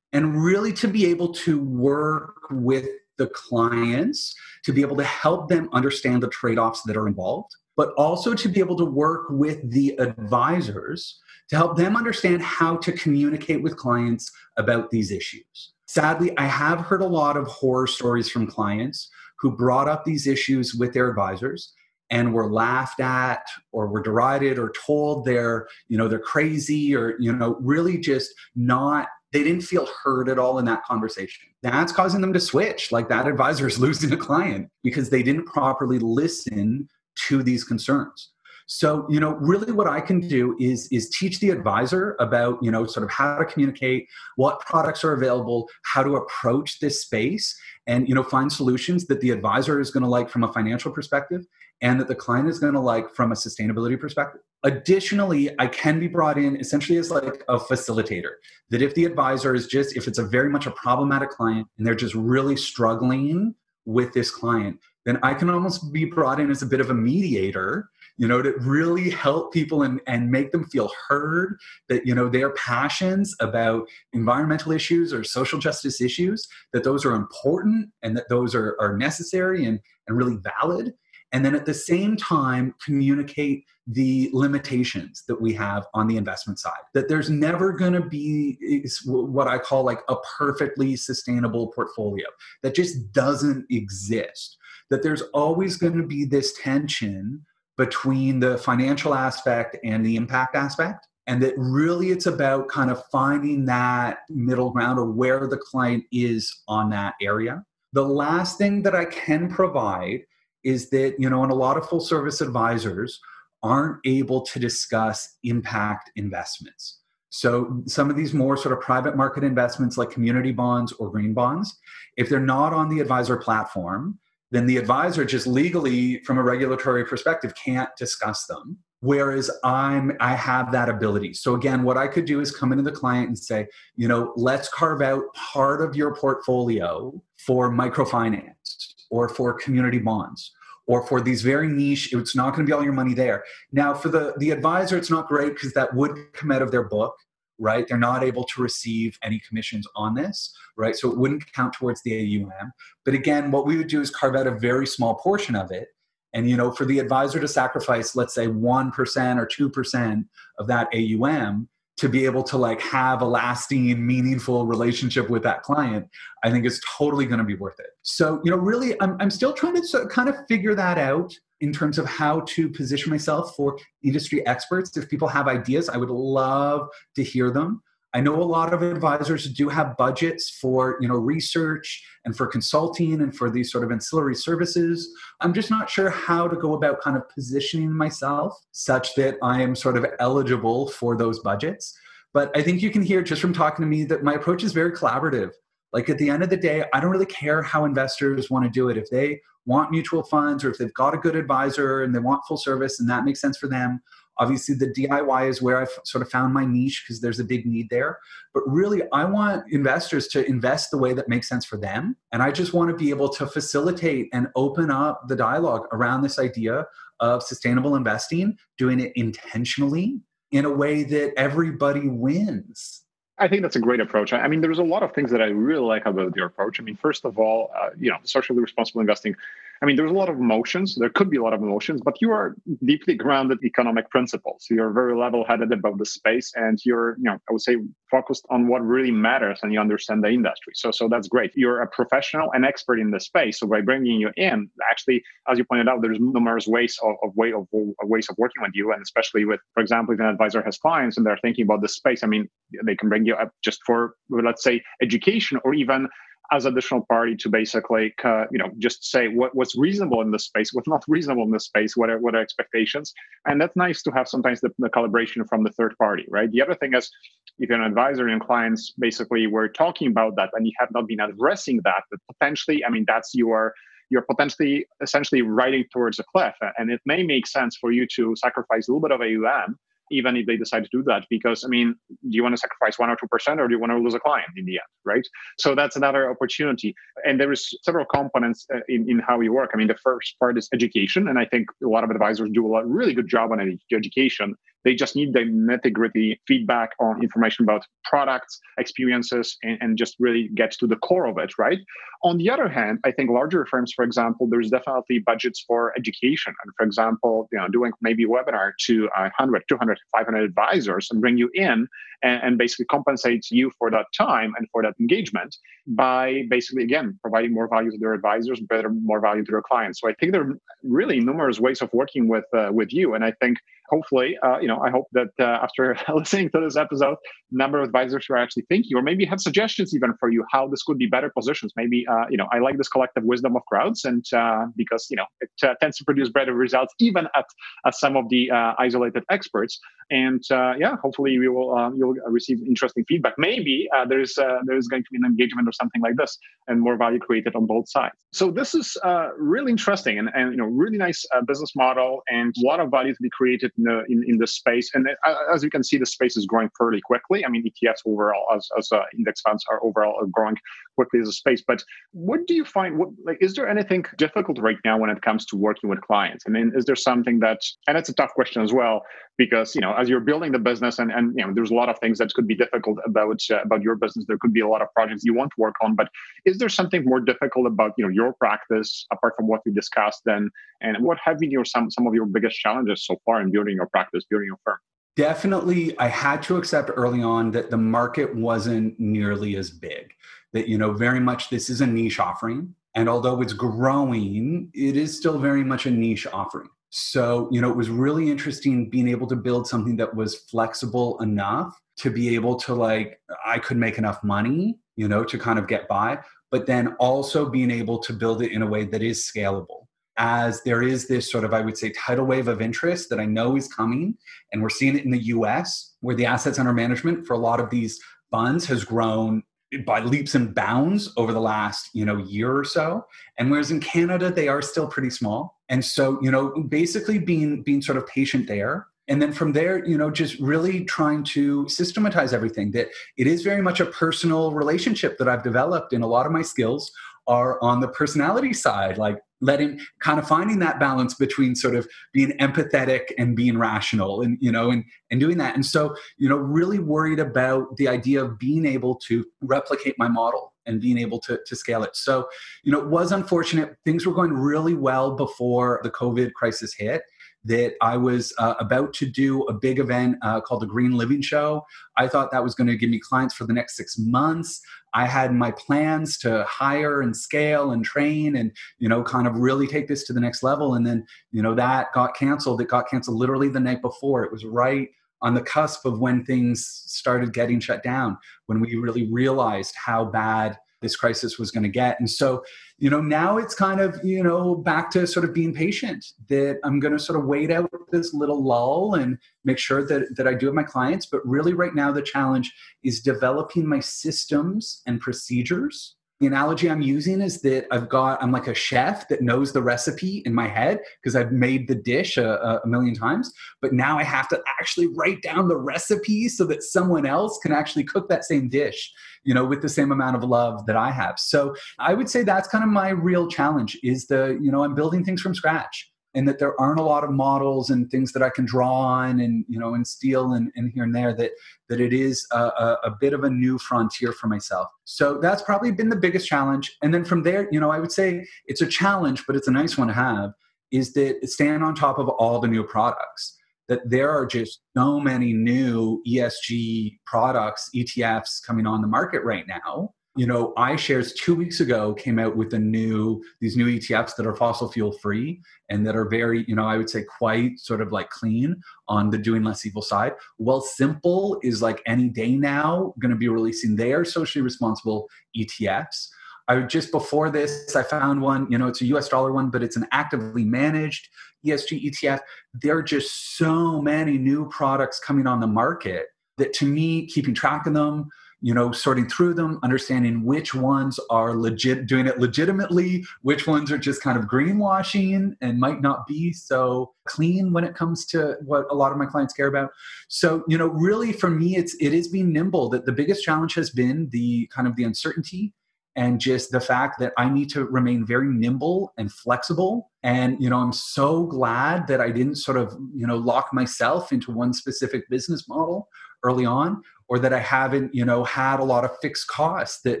[0.12, 2.86] and really to be able to work with
[3.16, 4.34] the clients
[4.66, 8.34] to be able to help them understand the trade offs that are involved, but also
[8.34, 13.62] to be able to work with the advisors to help them understand how to communicate
[13.62, 15.72] with clients about these issues.
[15.86, 19.08] Sadly, I have heard a lot of horror stories from clients
[19.38, 21.72] who brought up these issues with their advisors
[22.10, 27.16] and were laughed at or were derided or told they're you know they're crazy or
[27.18, 31.48] you know really just not they didn't feel heard at all in that conversation.
[31.62, 32.90] That's causing them to switch.
[32.90, 36.88] Like that advisor is losing a client because they didn't properly listen
[37.26, 38.30] to these concerns.
[38.66, 42.70] So, you know, really what I can do is is teach the advisor about, you
[42.70, 47.56] know, sort of how to communicate, what products are available, how to approach this space
[47.86, 50.90] and, you know, find solutions that the advisor is going to like from a financial
[50.90, 51.46] perspective
[51.80, 54.40] and that the client is going to like from a sustainability perspective.
[54.64, 58.32] Additionally, I can be brought in essentially as like a facilitator.
[58.70, 61.86] That if the advisor is just, if it's a very much a problematic client and
[61.86, 66.62] they're just really struggling with this client, then I can almost be brought in as
[66.62, 70.64] a bit of a mediator you know to really help people and, and make them
[70.64, 76.84] feel heard that you know their passions about environmental issues or social justice issues that
[76.84, 80.92] those are important and that those are, are necessary and, and really valid.
[81.32, 86.58] And then at the same time communicate the limitations that we have on the investment
[86.58, 88.58] side that there's never going to be
[89.04, 92.26] what i call like a perfectly sustainable portfolio
[92.64, 94.56] that just doesn't exist
[94.90, 97.44] that there's always going to be this tension
[97.76, 103.04] between the financial aspect and the impact aspect and that really it's about kind of
[103.10, 107.64] finding that middle ground or where the client is on that area.
[107.92, 110.20] The last thing that i can provide
[110.64, 113.20] is that you know and a lot of full service advisors
[113.62, 117.00] aren't able to discuss impact investments.
[117.30, 121.34] So some of these more sort of private market investments like community bonds or green
[121.34, 121.76] bonds
[122.16, 124.18] if they're not on the advisor platform
[124.50, 128.78] then the advisor just legally from a regulatory perspective can't discuss them.
[129.00, 131.34] Whereas i'm i have that ability.
[131.34, 134.32] So again what i could do is come into the client and say you know
[134.36, 140.52] let's carve out part of your portfolio for microfinance or for community bonds
[140.86, 143.44] or for these very niche it's not going to be all your money there.
[143.72, 146.84] Now for the the advisor it's not great because that would come out of their
[146.84, 147.16] book
[147.58, 147.86] right?
[147.86, 150.96] They're not able to receive any commissions on this right?
[150.96, 152.72] So it wouldn't count towards the aum
[153.04, 155.88] but again what we would do is carve out a very small portion of it.
[156.32, 158.92] And you know for the advisor to sacrifice let's say 1%
[159.38, 160.24] or 2%
[160.58, 165.62] of that aum to be able to like have a lasting meaningful relationship with that
[165.62, 166.06] client
[166.44, 167.90] i think is totally going to be worth it.
[168.02, 170.98] So you know really i'm, I'm still trying to sort of kind of figure that
[170.98, 175.88] out in terms of how to position myself for industry experts if people have ideas
[175.88, 177.82] i would love to hear them
[178.16, 182.46] I know a lot of advisors do have budgets for you know research and for
[182.46, 185.12] consulting and for these sort of ancillary services.
[185.42, 189.60] I'm just not sure how to go about kind of positioning myself such that I
[189.60, 191.94] am sort of eligible for those budgets.
[192.32, 194.72] But I think you can hear just from talking to me that my approach is
[194.72, 195.50] very collaborative.
[195.92, 198.70] Like at the end of the day, I don't really care how investors want to
[198.70, 198.96] do it.
[198.96, 202.42] If they want mutual funds or if they've got a good advisor and they want
[202.46, 204.00] full service and that makes sense for them
[204.38, 207.64] Obviously, the DIY is where I've sort of found my niche because there's a big
[207.64, 208.18] need there.
[208.52, 212.16] But really, I want investors to invest the way that makes sense for them.
[212.32, 216.22] And I just want to be able to facilitate and open up the dialogue around
[216.22, 216.86] this idea
[217.20, 220.20] of sustainable investing, doing it intentionally
[220.52, 223.05] in a way that everybody wins.
[223.38, 224.32] I think that's a great approach.
[224.32, 226.80] I mean, there's a lot of things that I really like about your approach.
[226.80, 229.36] I mean, first of all, uh, you know, socially responsible investing
[229.82, 230.94] I mean, there's a lot of emotions.
[230.94, 232.54] There could be a lot of emotions, but you are
[232.84, 234.66] deeply grounded economic principles.
[234.70, 237.76] You're very level-headed about the space, and you're, you know, I would say,
[238.10, 240.72] focused on what really matters, and you understand the industry.
[240.76, 241.52] So, so that's great.
[241.54, 243.58] You're a professional and expert in the space.
[243.58, 247.36] So by bringing you in, actually, as you pointed out, there's numerous ways of, of
[247.36, 250.26] way of, of ways of working with you, and especially with, for example, if an
[250.26, 252.48] advisor has clients and they're thinking about the space, I mean,
[252.84, 256.08] they can bring you up just for, let's say, education or even
[256.52, 260.44] as additional party to basically uh, you know just say what, what's reasonable in this
[260.44, 263.12] space what's not reasonable in this space what are what are expectations.
[263.46, 266.50] And that's nice to have sometimes the, the calibration from the third party right?
[266.50, 267.10] The other thing is
[267.58, 271.06] if you're an advisor and clients basically were talking about that and you have not
[271.06, 273.74] been addressing that but potentially i mean that's your
[274.10, 276.54] you're potentially essentially riding towards a cliff.
[276.78, 279.78] And it may make sense for you to sacrifice a little bit of aum
[280.10, 282.98] even if they decide to do that because i mean do you want to sacrifice
[282.98, 284.96] one or two percent or do you want to lose a client in the end
[285.06, 285.26] right?
[285.58, 286.94] So that's another opportunity.
[287.24, 289.70] And there is several components uh, in, in how we work.
[289.72, 292.66] I mean the first part is education and i think a lot of advisors do
[292.66, 294.54] a lot, really good job on education
[294.86, 300.14] they just need the nitty gritty feedback on information about products, experiences, and, and, just
[300.20, 301.80] really get to the core of it, right?
[302.22, 306.54] On the other hand, I think larger firms, for example, there's definitely budgets for education.
[306.62, 311.20] And for example, you know, doing maybe a webinar to 100, 200, 500 advisors and
[311.20, 311.88] bring you in
[312.22, 315.56] and, and basically compensates you for that time and for that engagement
[315.88, 320.00] by basically, again, providing more value to their advisors, better, more value to their clients.
[320.00, 323.14] So I think there are really numerous ways of working with, uh, with you.
[323.14, 323.58] And I think
[323.88, 327.16] hopefully, uh, you know, I hope that uh, after listening to this episode,
[327.52, 330.68] a number of advisors are actually thinking, or maybe have suggestions even for you how
[330.68, 331.72] this could be better positions.
[331.76, 335.16] Maybe, uh, you know, I like this collective wisdom of crowds, and uh, because you
[335.16, 337.46] know it uh, tends to produce better results even at,
[337.86, 339.78] at some of the uh, isolated experts.
[340.10, 343.34] And uh, yeah, hopefully we will um, you'll receive interesting feedback.
[343.38, 344.34] Maybe uh, there's
[344.66, 346.38] there's uh, going to be an engagement or something like this,
[346.68, 348.14] and more value created on both sides.
[348.32, 348.96] So this is
[349.36, 353.14] really interesting and, and you know really nice business model and a lot of value
[353.14, 354.90] to be created in the in, in the space.
[354.94, 357.44] And uh, as you can see, the space is growing fairly quickly.
[357.44, 360.56] I mean, ETFs overall, as as uh, index funds are overall are growing
[360.94, 361.62] quickly as a space.
[361.66, 361.82] But
[362.12, 362.98] what do you find?
[362.98, 366.44] What like is there anything difficult right now when it comes to working with clients?
[366.46, 367.60] I mean, is there something that?
[367.88, 369.02] And it's a tough question as well
[369.38, 371.88] because you know as you're building the business and and you know there's a lot
[371.88, 374.24] of things that could be difficult about uh, about your business.
[374.26, 376.08] There could be a lot of projects you want to work on, but
[376.44, 380.22] is there something more difficult about you know your practice apart from what we discussed?
[380.24, 383.50] Then and what have been your some some of your biggest challenges so far in
[383.50, 384.78] building your practice, building your firm?
[385.16, 390.12] Definitely, I had to accept early on that the market wasn't nearly as big.
[390.52, 392.74] That, you know, very much this is a niche offering.
[392.94, 396.68] And although it's growing, it is still very much a niche offering.
[396.98, 401.20] So, you know, it was really interesting being able to build something that was flexible
[401.20, 405.58] enough to be able to, like, I could make enough money, you know, to kind
[405.58, 406.20] of get by,
[406.50, 410.62] but then also being able to build it in a way that is scalable as
[410.62, 413.56] there is this sort of, I would say, tidal wave of interest that I know
[413.56, 414.16] is coming.
[414.50, 417.60] And we're seeing it in the US, where the assets under management for a lot
[417.60, 419.42] of these funds has grown
[419.84, 423.04] by leaps and bounds over the last you know year or so
[423.36, 427.62] and whereas in canada they are still pretty small and so you know basically being
[427.62, 428.86] being sort of patient there.
[429.08, 433.42] And then from there you know just really trying to systematize everything that it is
[433.42, 436.90] very much a personal relationship that i've developed and a lot of my skills
[437.28, 441.86] are on the personality side like letting kind of finding that balance between sort of
[442.12, 445.54] being empathetic and being rational and you know and and doing that.
[445.54, 450.08] And so you know really worried about the idea of being able to replicate my
[450.08, 452.28] model and being able to, to scale it so
[452.62, 457.02] you know it was unfortunate things were going really well before the covid crisis hit
[457.46, 461.22] that I was uh, about to do a big event uh, called the Green Living
[461.22, 461.64] Show.
[461.96, 464.60] I thought that was going to give me clients for the next six months.
[464.94, 469.36] I had my plans to hire and scale and train and, you know, kind of
[469.36, 470.74] really take this to the next level.
[470.74, 472.60] And then, you know, that got canceled.
[472.60, 474.24] It got canceled literally the night before.
[474.24, 474.88] It was right
[475.22, 480.04] on the cusp of when things started getting shut down, when we really realized how
[480.04, 481.98] bad this crisis was going to get.
[481.98, 482.44] And so,
[482.78, 486.58] you know, now it's kind of, you know, back to sort of being patient that
[486.64, 490.28] I'm going to sort of wait out this little lull and make sure that, that
[490.28, 491.06] I do have my clients.
[491.06, 492.52] But really, right now, the challenge
[492.84, 498.32] is developing my systems and procedures The analogy I'm using is that I've got, I'm
[498.32, 502.16] like a chef that knows the recipe in my head because I've made the dish
[502.16, 503.30] a, a, million times.
[503.60, 507.52] But now I have to actually write down the recipe so that someone else can
[507.52, 508.90] actually cook that same dish,
[509.24, 511.18] you know, with the same amount of love that I have.
[511.18, 514.74] So I would say that's kind of my real challenge is the, you know, I'm
[514.74, 518.22] building things from scratch and that there aren't a lot of models and things that
[518.22, 521.32] I can draw on and you know and steal and, and here and there that
[521.68, 524.68] that it is a, a, a, bit of a new frontier for myself.
[524.84, 526.74] So that's probably been the biggest challenge.
[526.82, 529.52] And then from there, you know, I would say it's a challenge, but it's a
[529.52, 530.30] nice one to have.
[530.72, 533.36] Is that stand on top of all the new products?
[533.68, 539.44] That there are just so many new ESG products, ETFs coming on the market right
[539.46, 544.16] now you know iShares two weeks ago came out with a new these new etfs
[544.16, 547.58] that are fossil fuel free and that are very you know i would say quite
[547.58, 548.56] sort of like clean
[548.88, 553.28] on the doing less evil side Wealthsimple is like any day now going to be
[553.28, 556.08] releasing their socially responsible etfs
[556.48, 559.64] I just before this, I found one, you know, it's a US dollar one, but
[559.64, 561.08] it's an actively managed
[561.44, 562.20] ESG ETF.
[562.54, 566.06] There are just so many new products coming on the market
[566.38, 568.08] that to me, keeping track of them,
[568.42, 573.72] you know sorting through them understanding which ones are legit doing it legitimately which ones
[573.72, 578.36] are just kind of greenwashing and might not be so clean when it comes to
[578.44, 579.70] what a lot of my clients care about
[580.08, 583.54] so you know really for me it's it is being nimble that the biggest challenge
[583.54, 585.52] has been the kind of the uncertainty
[585.96, 589.90] and just the fact that I need to remain very nimble and flexible.
[590.02, 594.12] And, you know, I'm so glad that I didn't sort of, you know, lock myself
[594.12, 595.88] into one specific business model
[596.22, 600.00] early on or that I haven't, you know, had a lot of fixed costs that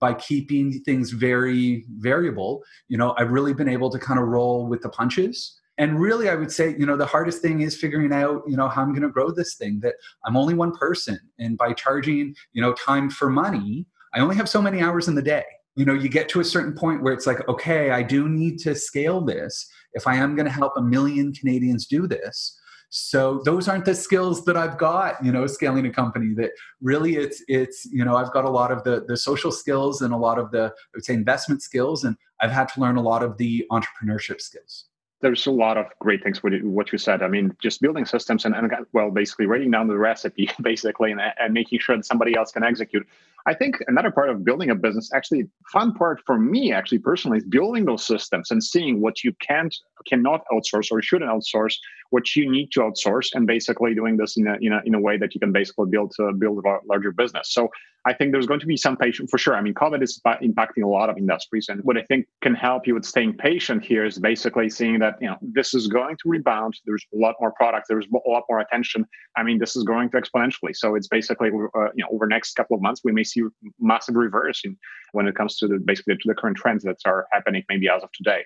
[0.00, 4.66] by keeping things very variable, you know, I've really been able to kind of roll
[4.66, 5.60] with the punches.
[5.78, 8.68] And really, I would say, you know, the hardest thing is figuring out, you know,
[8.68, 9.94] how I'm going to grow this thing that
[10.24, 11.18] I'm only one person.
[11.38, 15.16] And by charging, you know, time for money, I only have so many hours in
[15.16, 15.44] the day.
[15.74, 18.58] You know, you get to a certain point where it's like, okay, I do need
[18.60, 22.56] to scale this if I am going to help a million Canadians do this
[22.96, 27.16] so those aren't the skills that I've got, you know, scaling a company that really
[27.16, 30.16] it's, it's, you know, I've got a lot of the, the social skills and a
[30.16, 32.04] lot of the, I would say investment skills.
[32.04, 34.84] And I've had to learn a lot of the entrepreneurship skills
[35.20, 37.22] there's a lot of great things with what you said.
[37.22, 41.20] I mean, just building systems and, and well, basically writing down the recipe, basically, and,
[41.38, 43.06] and making sure that somebody else can execute.
[43.46, 47.38] I think another part of building a business, actually, fun part for me, actually personally,
[47.38, 49.74] is building those systems and seeing what you can't,
[50.06, 51.76] cannot outsource or shouldn't outsource,
[52.10, 55.00] what you need to outsource, and basically doing this in a in a, in a
[55.00, 57.52] way that you can basically build to build a larger business.
[57.52, 57.70] So
[58.06, 59.56] I think there's going to be some patience for sure.
[59.56, 62.86] I mean, COVID is impacting a lot of industries, and what I think can help
[62.86, 66.28] you with staying patient here is basically seeing that you know this is going to
[66.28, 66.74] rebound.
[66.84, 67.86] There's a lot more products.
[67.88, 69.06] There's a lot more attention.
[69.36, 70.74] I mean, this is growing to exponentially.
[70.74, 73.42] So it's basically uh, you know over next couple of months we may see
[73.80, 74.76] massive reversing
[75.12, 78.02] when it comes to the basically to the current trends that are happening maybe as
[78.02, 78.42] of today.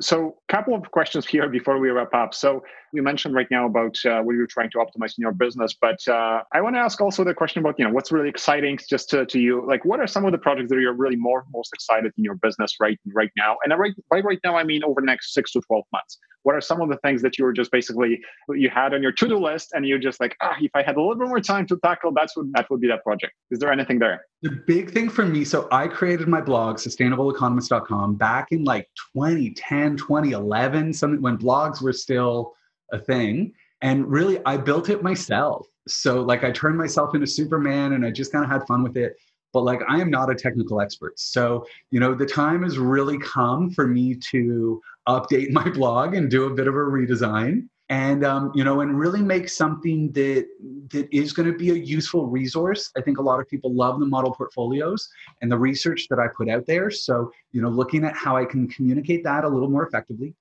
[0.00, 2.34] So, a couple of questions here before we wrap up.
[2.34, 2.64] So,
[2.94, 5.98] we mentioned right now about uh, what you're trying to optimize in your business, but
[6.08, 9.10] uh, I want to ask also the question about you know what's really exciting just
[9.10, 9.66] to, to you.
[9.66, 12.36] Like, what are some of the projects that you're really more most excited in your
[12.36, 13.56] business right right now?
[13.64, 16.18] And right by right now, I mean over the next six to twelve months.
[16.44, 18.20] What are some of the things that you were just basically
[18.50, 20.96] you had on your to do list, and you're just like, ah, if I had
[20.96, 23.32] a little bit more time to tackle, that's what that would be that project.
[23.50, 24.24] Is there anything there?
[24.42, 29.96] The big thing for me, so I created my blog, sustainableeconomist.com, back in like 2010,
[29.96, 32.52] 2011, something when blogs were still
[32.94, 33.52] a thing.
[33.82, 35.66] And really, I built it myself.
[35.86, 38.96] So, like, I turned myself into Superman and I just kind of had fun with
[38.96, 39.16] it.
[39.52, 41.18] But, like, I am not a technical expert.
[41.18, 46.30] So, you know, the time has really come for me to update my blog and
[46.30, 50.46] do a bit of a redesign and um, you know and really make something that
[50.88, 54.00] that is going to be a useful resource i think a lot of people love
[54.00, 55.08] the model portfolios
[55.42, 58.44] and the research that i put out there so you know looking at how i
[58.44, 60.34] can communicate that a little more effectively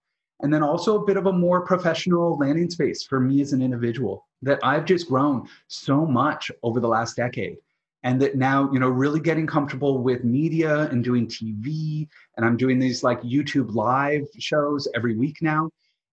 [0.43, 3.61] and then also a bit of a more professional landing space for me as an
[3.61, 7.57] individual that i've just grown so much over the last decade
[8.03, 12.57] and that now you know really getting comfortable with media and doing tv and i'm
[12.57, 15.69] doing these like youtube live shows every week now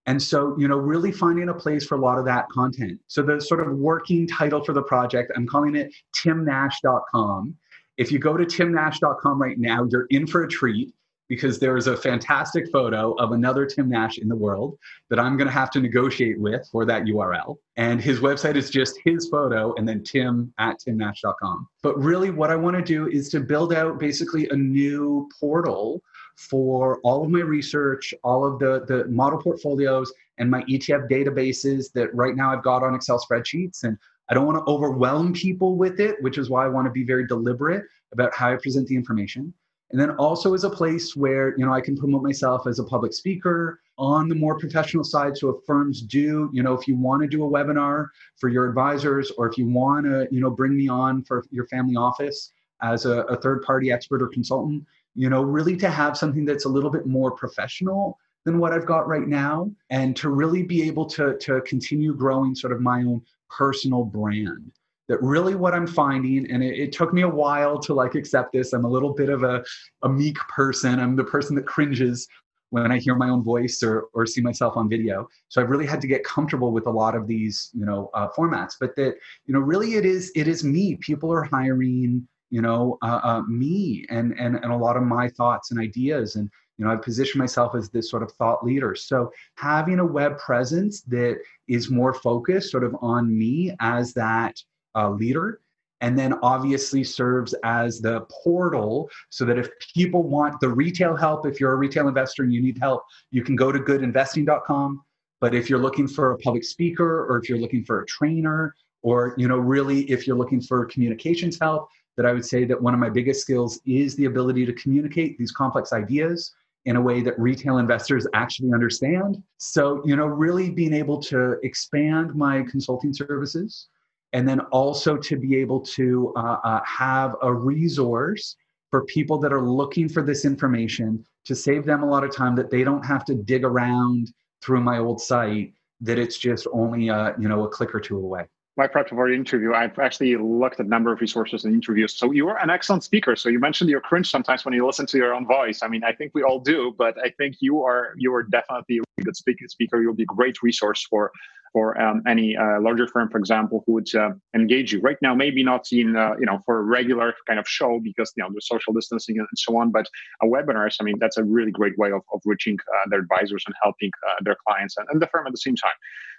[0.07, 2.99] and so, you know, really finding a place for a lot of that content.
[3.07, 7.55] So, the sort of working title for the project, I'm calling it timnash.com.
[7.97, 10.93] If you go to timnash.com right now, you're in for a treat
[11.31, 14.77] because there is a fantastic photo of another Tim Nash in the world
[15.11, 17.57] that I'm going to have to negotiate with for that URL.
[17.77, 21.69] And his website is just his photo and then tim at timnash.com.
[21.85, 26.03] But really, what I want to do is to build out basically a new portal
[26.37, 31.93] for all of my research, all of the, the model portfolios, and my ETF databases
[31.93, 33.85] that right now I've got on Excel spreadsheets.
[33.85, 33.97] And
[34.29, 37.05] I don't want to overwhelm people with it, which is why I want to be
[37.05, 39.55] very deliberate about how I present the information.
[39.91, 42.85] And then also as a place where you know i can promote myself as a
[42.85, 45.37] public speaker on the more professional side.
[45.37, 48.07] So if firms do you know if you want to do a webinar
[48.39, 51.67] for your advisors or if you want to you know bring me on for your
[51.67, 54.85] family office as a, a third party expert or consultant
[55.15, 58.87] you know really to have something that's a little bit more professional than what i've
[58.87, 63.01] got right now and to really be able to to continue growing sort of my
[63.01, 63.21] own
[63.51, 64.73] personal brand
[65.11, 68.53] that really what i'm finding and it, it, took me a while to like accept
[68.53, 68.73] this.
[68.73, 69.65] I'm a little bit of a,
[70.03, 71.01] a meek person.
[71.01, 72.29] I'm the person that cringes
[72.71, 75.27] when i hear my own voice or, or see myself on video.
[75.49, 78.29] So i've really had to get comfortable with a lot of these you know uh,
[78.37, 78.75] formats.
[78.81, 80.95] But that you know really it is it is me.
[80.97, 85.29] People are hiring you know uh, uh, me and, and and a lot of my
[85.29, 86.37] thoughts and ideas.
[86.37, 86.49] And
[86.79, 88.95] you know i've positioned myself as this sort of thought leader.
[88.95, 94.55] So having a web presence that is more focused sort of on me as that
[94.95, 95.61] uh, leader
[96.01, 101.47] and then obviously serves as the portal so that if people want the retail help
[101.47, 105.01] if you're a retail investor and you need help you can go to goodinvesting.com
[105.41, 108.75] but if you're looking for a public speaker or if you're looking for a trainer
[109.03, 112.81] or you know really if you're looking for communications help that i would say that
[112.81, 116.55] one of my biggest skills is the ability to communicate these complex ideas
[116.87, 119.43] in a way that retail investors actually understand.
[119.59, 123.89] So you know really being able to expand my consulting services
[124.33, 128.57] and then also to be able to uh, uh, have a resource
[128.91, 132.55] for people that are looking for this information to save them a lot of time
[132.57, 137.09] that they don't have to dig around through my old site that it's just only
[137.09, 140.37] a, you know a click or two away my prep for the interview, I've actually
[140.37, 142.17] looked at a number of resources and interviews.
[142.17, 143.37] So you are an excellent speaker.
[143.37, 145.83] So you mentioned your cringe sometimes when you listen to your own voice.
[145.83, 149.01] I mean, I think we all do, but I think you are you are definitely
[149.01, 150.01] a good speaker.
[150.01, 151.31] You'll be a great resource for
[151.73, 155.35] for um, any uh, larger firm, for example, who would uh, engage you right now.
[155.35, 158.51] Maybe not in uh, you know for a regular kind of show because you know
[158.53, 160.07] the social distancing and so on, but
[160.43, 160.97] a webinars.
[161.01, 164.11] I mean, that's a really great way of, of reaching uh, their advisors and helping
[164.29, 165.93] uh, their clients and, and, the firm at the same time.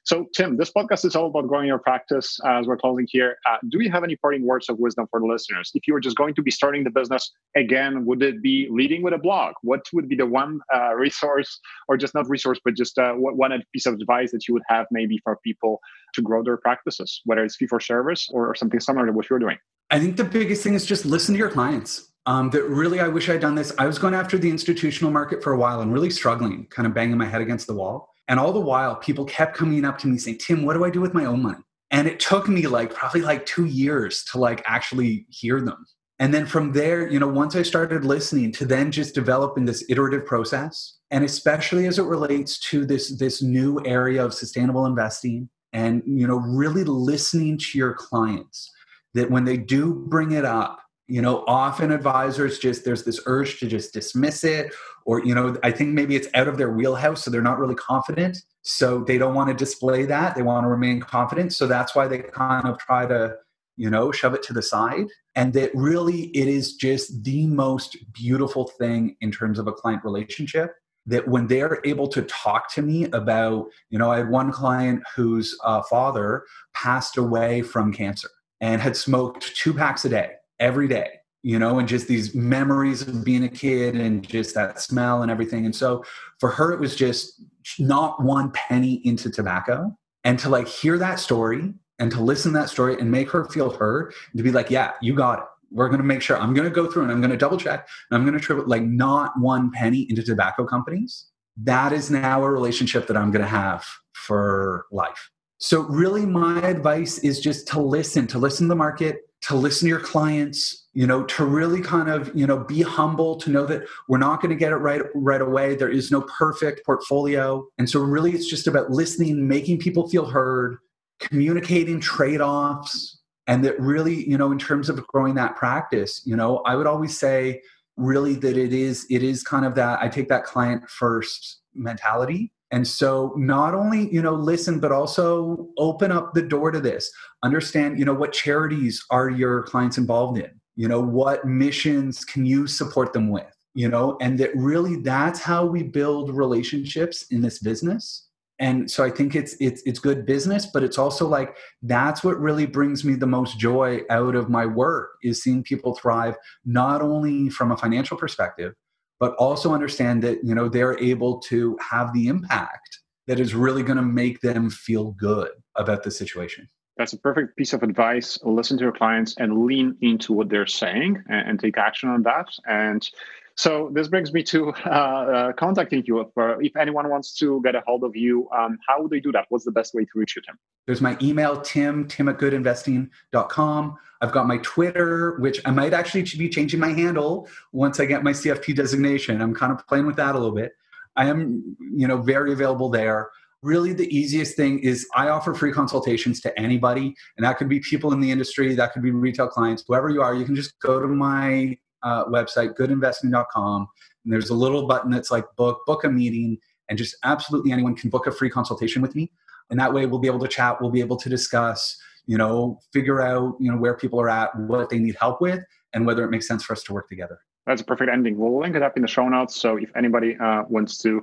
[0.04, 2.40] So, Tim, this podcast is all about growing your practice.
[2.44, 5.28] as we're closing here, uh, do you have any parting words of wisdom for the
[5.28, 5.72] listeners?
[5.76, 9.04] If you were just going to be starting the business again, would it be leading
[9.04, 9.54] with a blog?
[9.62, 10.60] What would be the one
[10.96, 14.88] resource, or just not resource, but just one piece of advice that you would have
[14.90, 15.80] maybe for people
[16.16, 19.40] to grow their practices, whether it's fee for service or something similar to what you're
[19.40, 19.58] doing?
[19.92, 22.08] I think the biggest thing is just listen to your clients.
[22.26, 23.74] Um, that really, I wish I'd done this.
[23.80, 26.94] I was going after the institutional market for a while and really struggling, kind of
[26.94, 28.11] banging my head against the wall.
[28.32, 30.90] And all the while, people kept coming up to me saying, Tim, what do I
[30.90, 31.64] do with my own money?
[31.92, 35.86] And it took me like probably like two years to like actually hear them.
[36.18, 39.84] And then from there, you know, once I started listening to then just developing this
[39.90, 45.50] iterative process, and especially as it relates to this this new area of sustainable investing
[45.74, 48.72] and you know really listening to your clients
[49.14, 53.60] that when they do bring it up you know often advisors just there's this urge
[53.60, 54.74] to just dismiss it
[55.06, 57.76] or you know i think maybe it's out of their wheelhouse so they're not really
[57.76, 58.38] confident.
[58.64, 60.36] So they don't want to display that.
[60.36, 61.54] They want to remain confident.
[61.54, 63.36] So that's why they kind of try to
[63.78, 65.06] you know shove it to the side.
[65.36, 70.04] And that really it is just the most beautiful thing in terms of a client
[70.04, 70.74] relationship.
[71.08, 75.02] That when they're able to talk to me about, you know, I had one client
[75.16, 76.44] whose uh, father
[76.76, 78.30] passed away from cancer
[78.60, 81.10] and had smoked two packs a day every day,
[81.44, 85.32] you know, and just these memories of being a kid and just that smell and
[85.32, 85.66] everything.
[85.66, 86.04] And so
[86.40, 87.42] for her, it was just
[87.80, 89.96] not one penny into tobacco.
[90.24, 93.46] And to like hear that story and to listen to that story and make her
[93.46, 96.38] feel heard and to be like, yeah, you got it we're going to make sure
[96.38, 98.44] I'm going to go through and I'm going to double check and I'm going to
[98.44, 101.28] triple like not one penny into tobacco companies.
[101.58, 105.30] That is now a relationship that I'm going to have for life.
[105.62, 109.86] So really my advice is just to listen, to listen to the market, to listen
[109.86, 113.68] to your clients, you know, to really kind of, you know, be humble to know
[113.68, 115.76] that we're not going to get it right right away.
[115.76, 117.66] There is no perfect portfolio.
[117.78, 120.78] And so really it's just about listening, making people feel heard,
[121.20, 126.58] communicating trade-offs, and that really you know in terms of growing that practice you know
[126.60, 127.62] i would always say
[127.98, 132.52] really that it is it is kind of that i take that client first mentality
[132.72, 137.12] and so not only you know listen but also open up the door to this.
[137.44, 140.50] Understand you know what charities are your clients involved in?
[140.76, 143.54] You know what missions can you support them with?
[143.74, 148.28] You know and that really that's how we build relationships in this business.
[148.60, 152.40] And so i think it's it's it's good business but it's also like that's what
[152.40, 157.02] really brings me the most joy out of my work is seeing people thrive not
[157.02, 158.76] only from a financial perspective
[159.22, 163.84] but also understand that you know they're able to have the impact that is really
[163.84, 166.68] going to make them feel good about the situation.
[166.98, 168.40] That's a perfect piece of advice.
[168.44, 172.24] Listen to your clients and lean into what they're saying and, and take action on
[172.24, 172.48] that.
[172.68, 173.08] And
[173.56, 176.30] So this brings me to uh, uh, contacting you.
[176.34, 179.32] For, if anyone wants to get a hold of you, um, how would they do
[179.32, 179.46] that?
[179.50, 180.58] What's the best way to reach you, Tim?
[180.88, 183.98] There's my email, tim, tim at goodinvesting.com.
[184.22, 188.24] I've got my Twitter, which I might actually be changing my handle once I get
[188.24, 189.42] my CFP designation.
[189.42, 190.74] I'm kind of playing with that a little bit.
[191.16, 193.30] I am, you know, very available there.
[193.64, 197.80] Really, the easiest thing is I offer free consultations to anybody, and that could be
[197.80, 200.34] people in the industry, that could be retail clients, whoever you are.
[200.34, 203.88] You can just go to my uh, website, goodinvesting.com,
[204.24, 206.58] and there's a little button that's like book, book a meeting,
[206.90, 209.32] and just absolutely anyone can book a free consultation with me.
[209.70, 212.80] And that way, we'll be able to chat, we'll be able to discuss, you know,
[212.92, 216.24] figure out, you know, where people are at, what they need help with, and whether
[216.26, 217.40] it makes sense for us to work together.
[217.66, 218.38] That's a perfect ending.
[218.38, 219.56] We'll link it up in the show notes.
[219.56, 221.22] So if anybody uh, wants to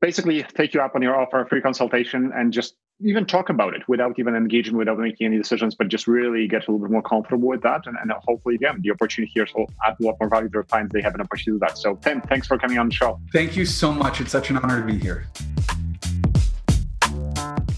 [0.00, 3.74] basically take you up on your offer, a free consultation, and just even talk about
[3.74, 6.90] it without even engaging, without making any decisions, but just really get a little bit
[6.90, 7.86] more comfortable with that.
[7.86, 10.62] And, and hopefully, again, the opportunity here will add a lot more value to their
[10.64, 10.92] clients.
[10.92, 11.78] They have an opportunity to do that.
[11.78, 13.20] So, Tim, thanks for coming on the show.
[13.32, 14.20] Thank you so much.
[14.20, 15.28] It's such an honor to be here.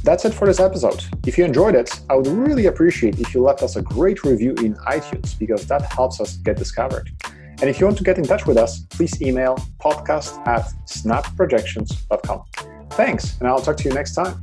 [0.03, 1.05] That's it for this episode.
[1.27, 4.55] If you enjoyed it, I would really appreciate if you left us a great review
[4.55, 7.11] in iTunes because that helps us get discovered.
[7.61, 12.44] And if you want to get in touch with us, please email podcast at snapprojections.com.
[12.92, 14.42] Thanks, and I'll talk to you next time.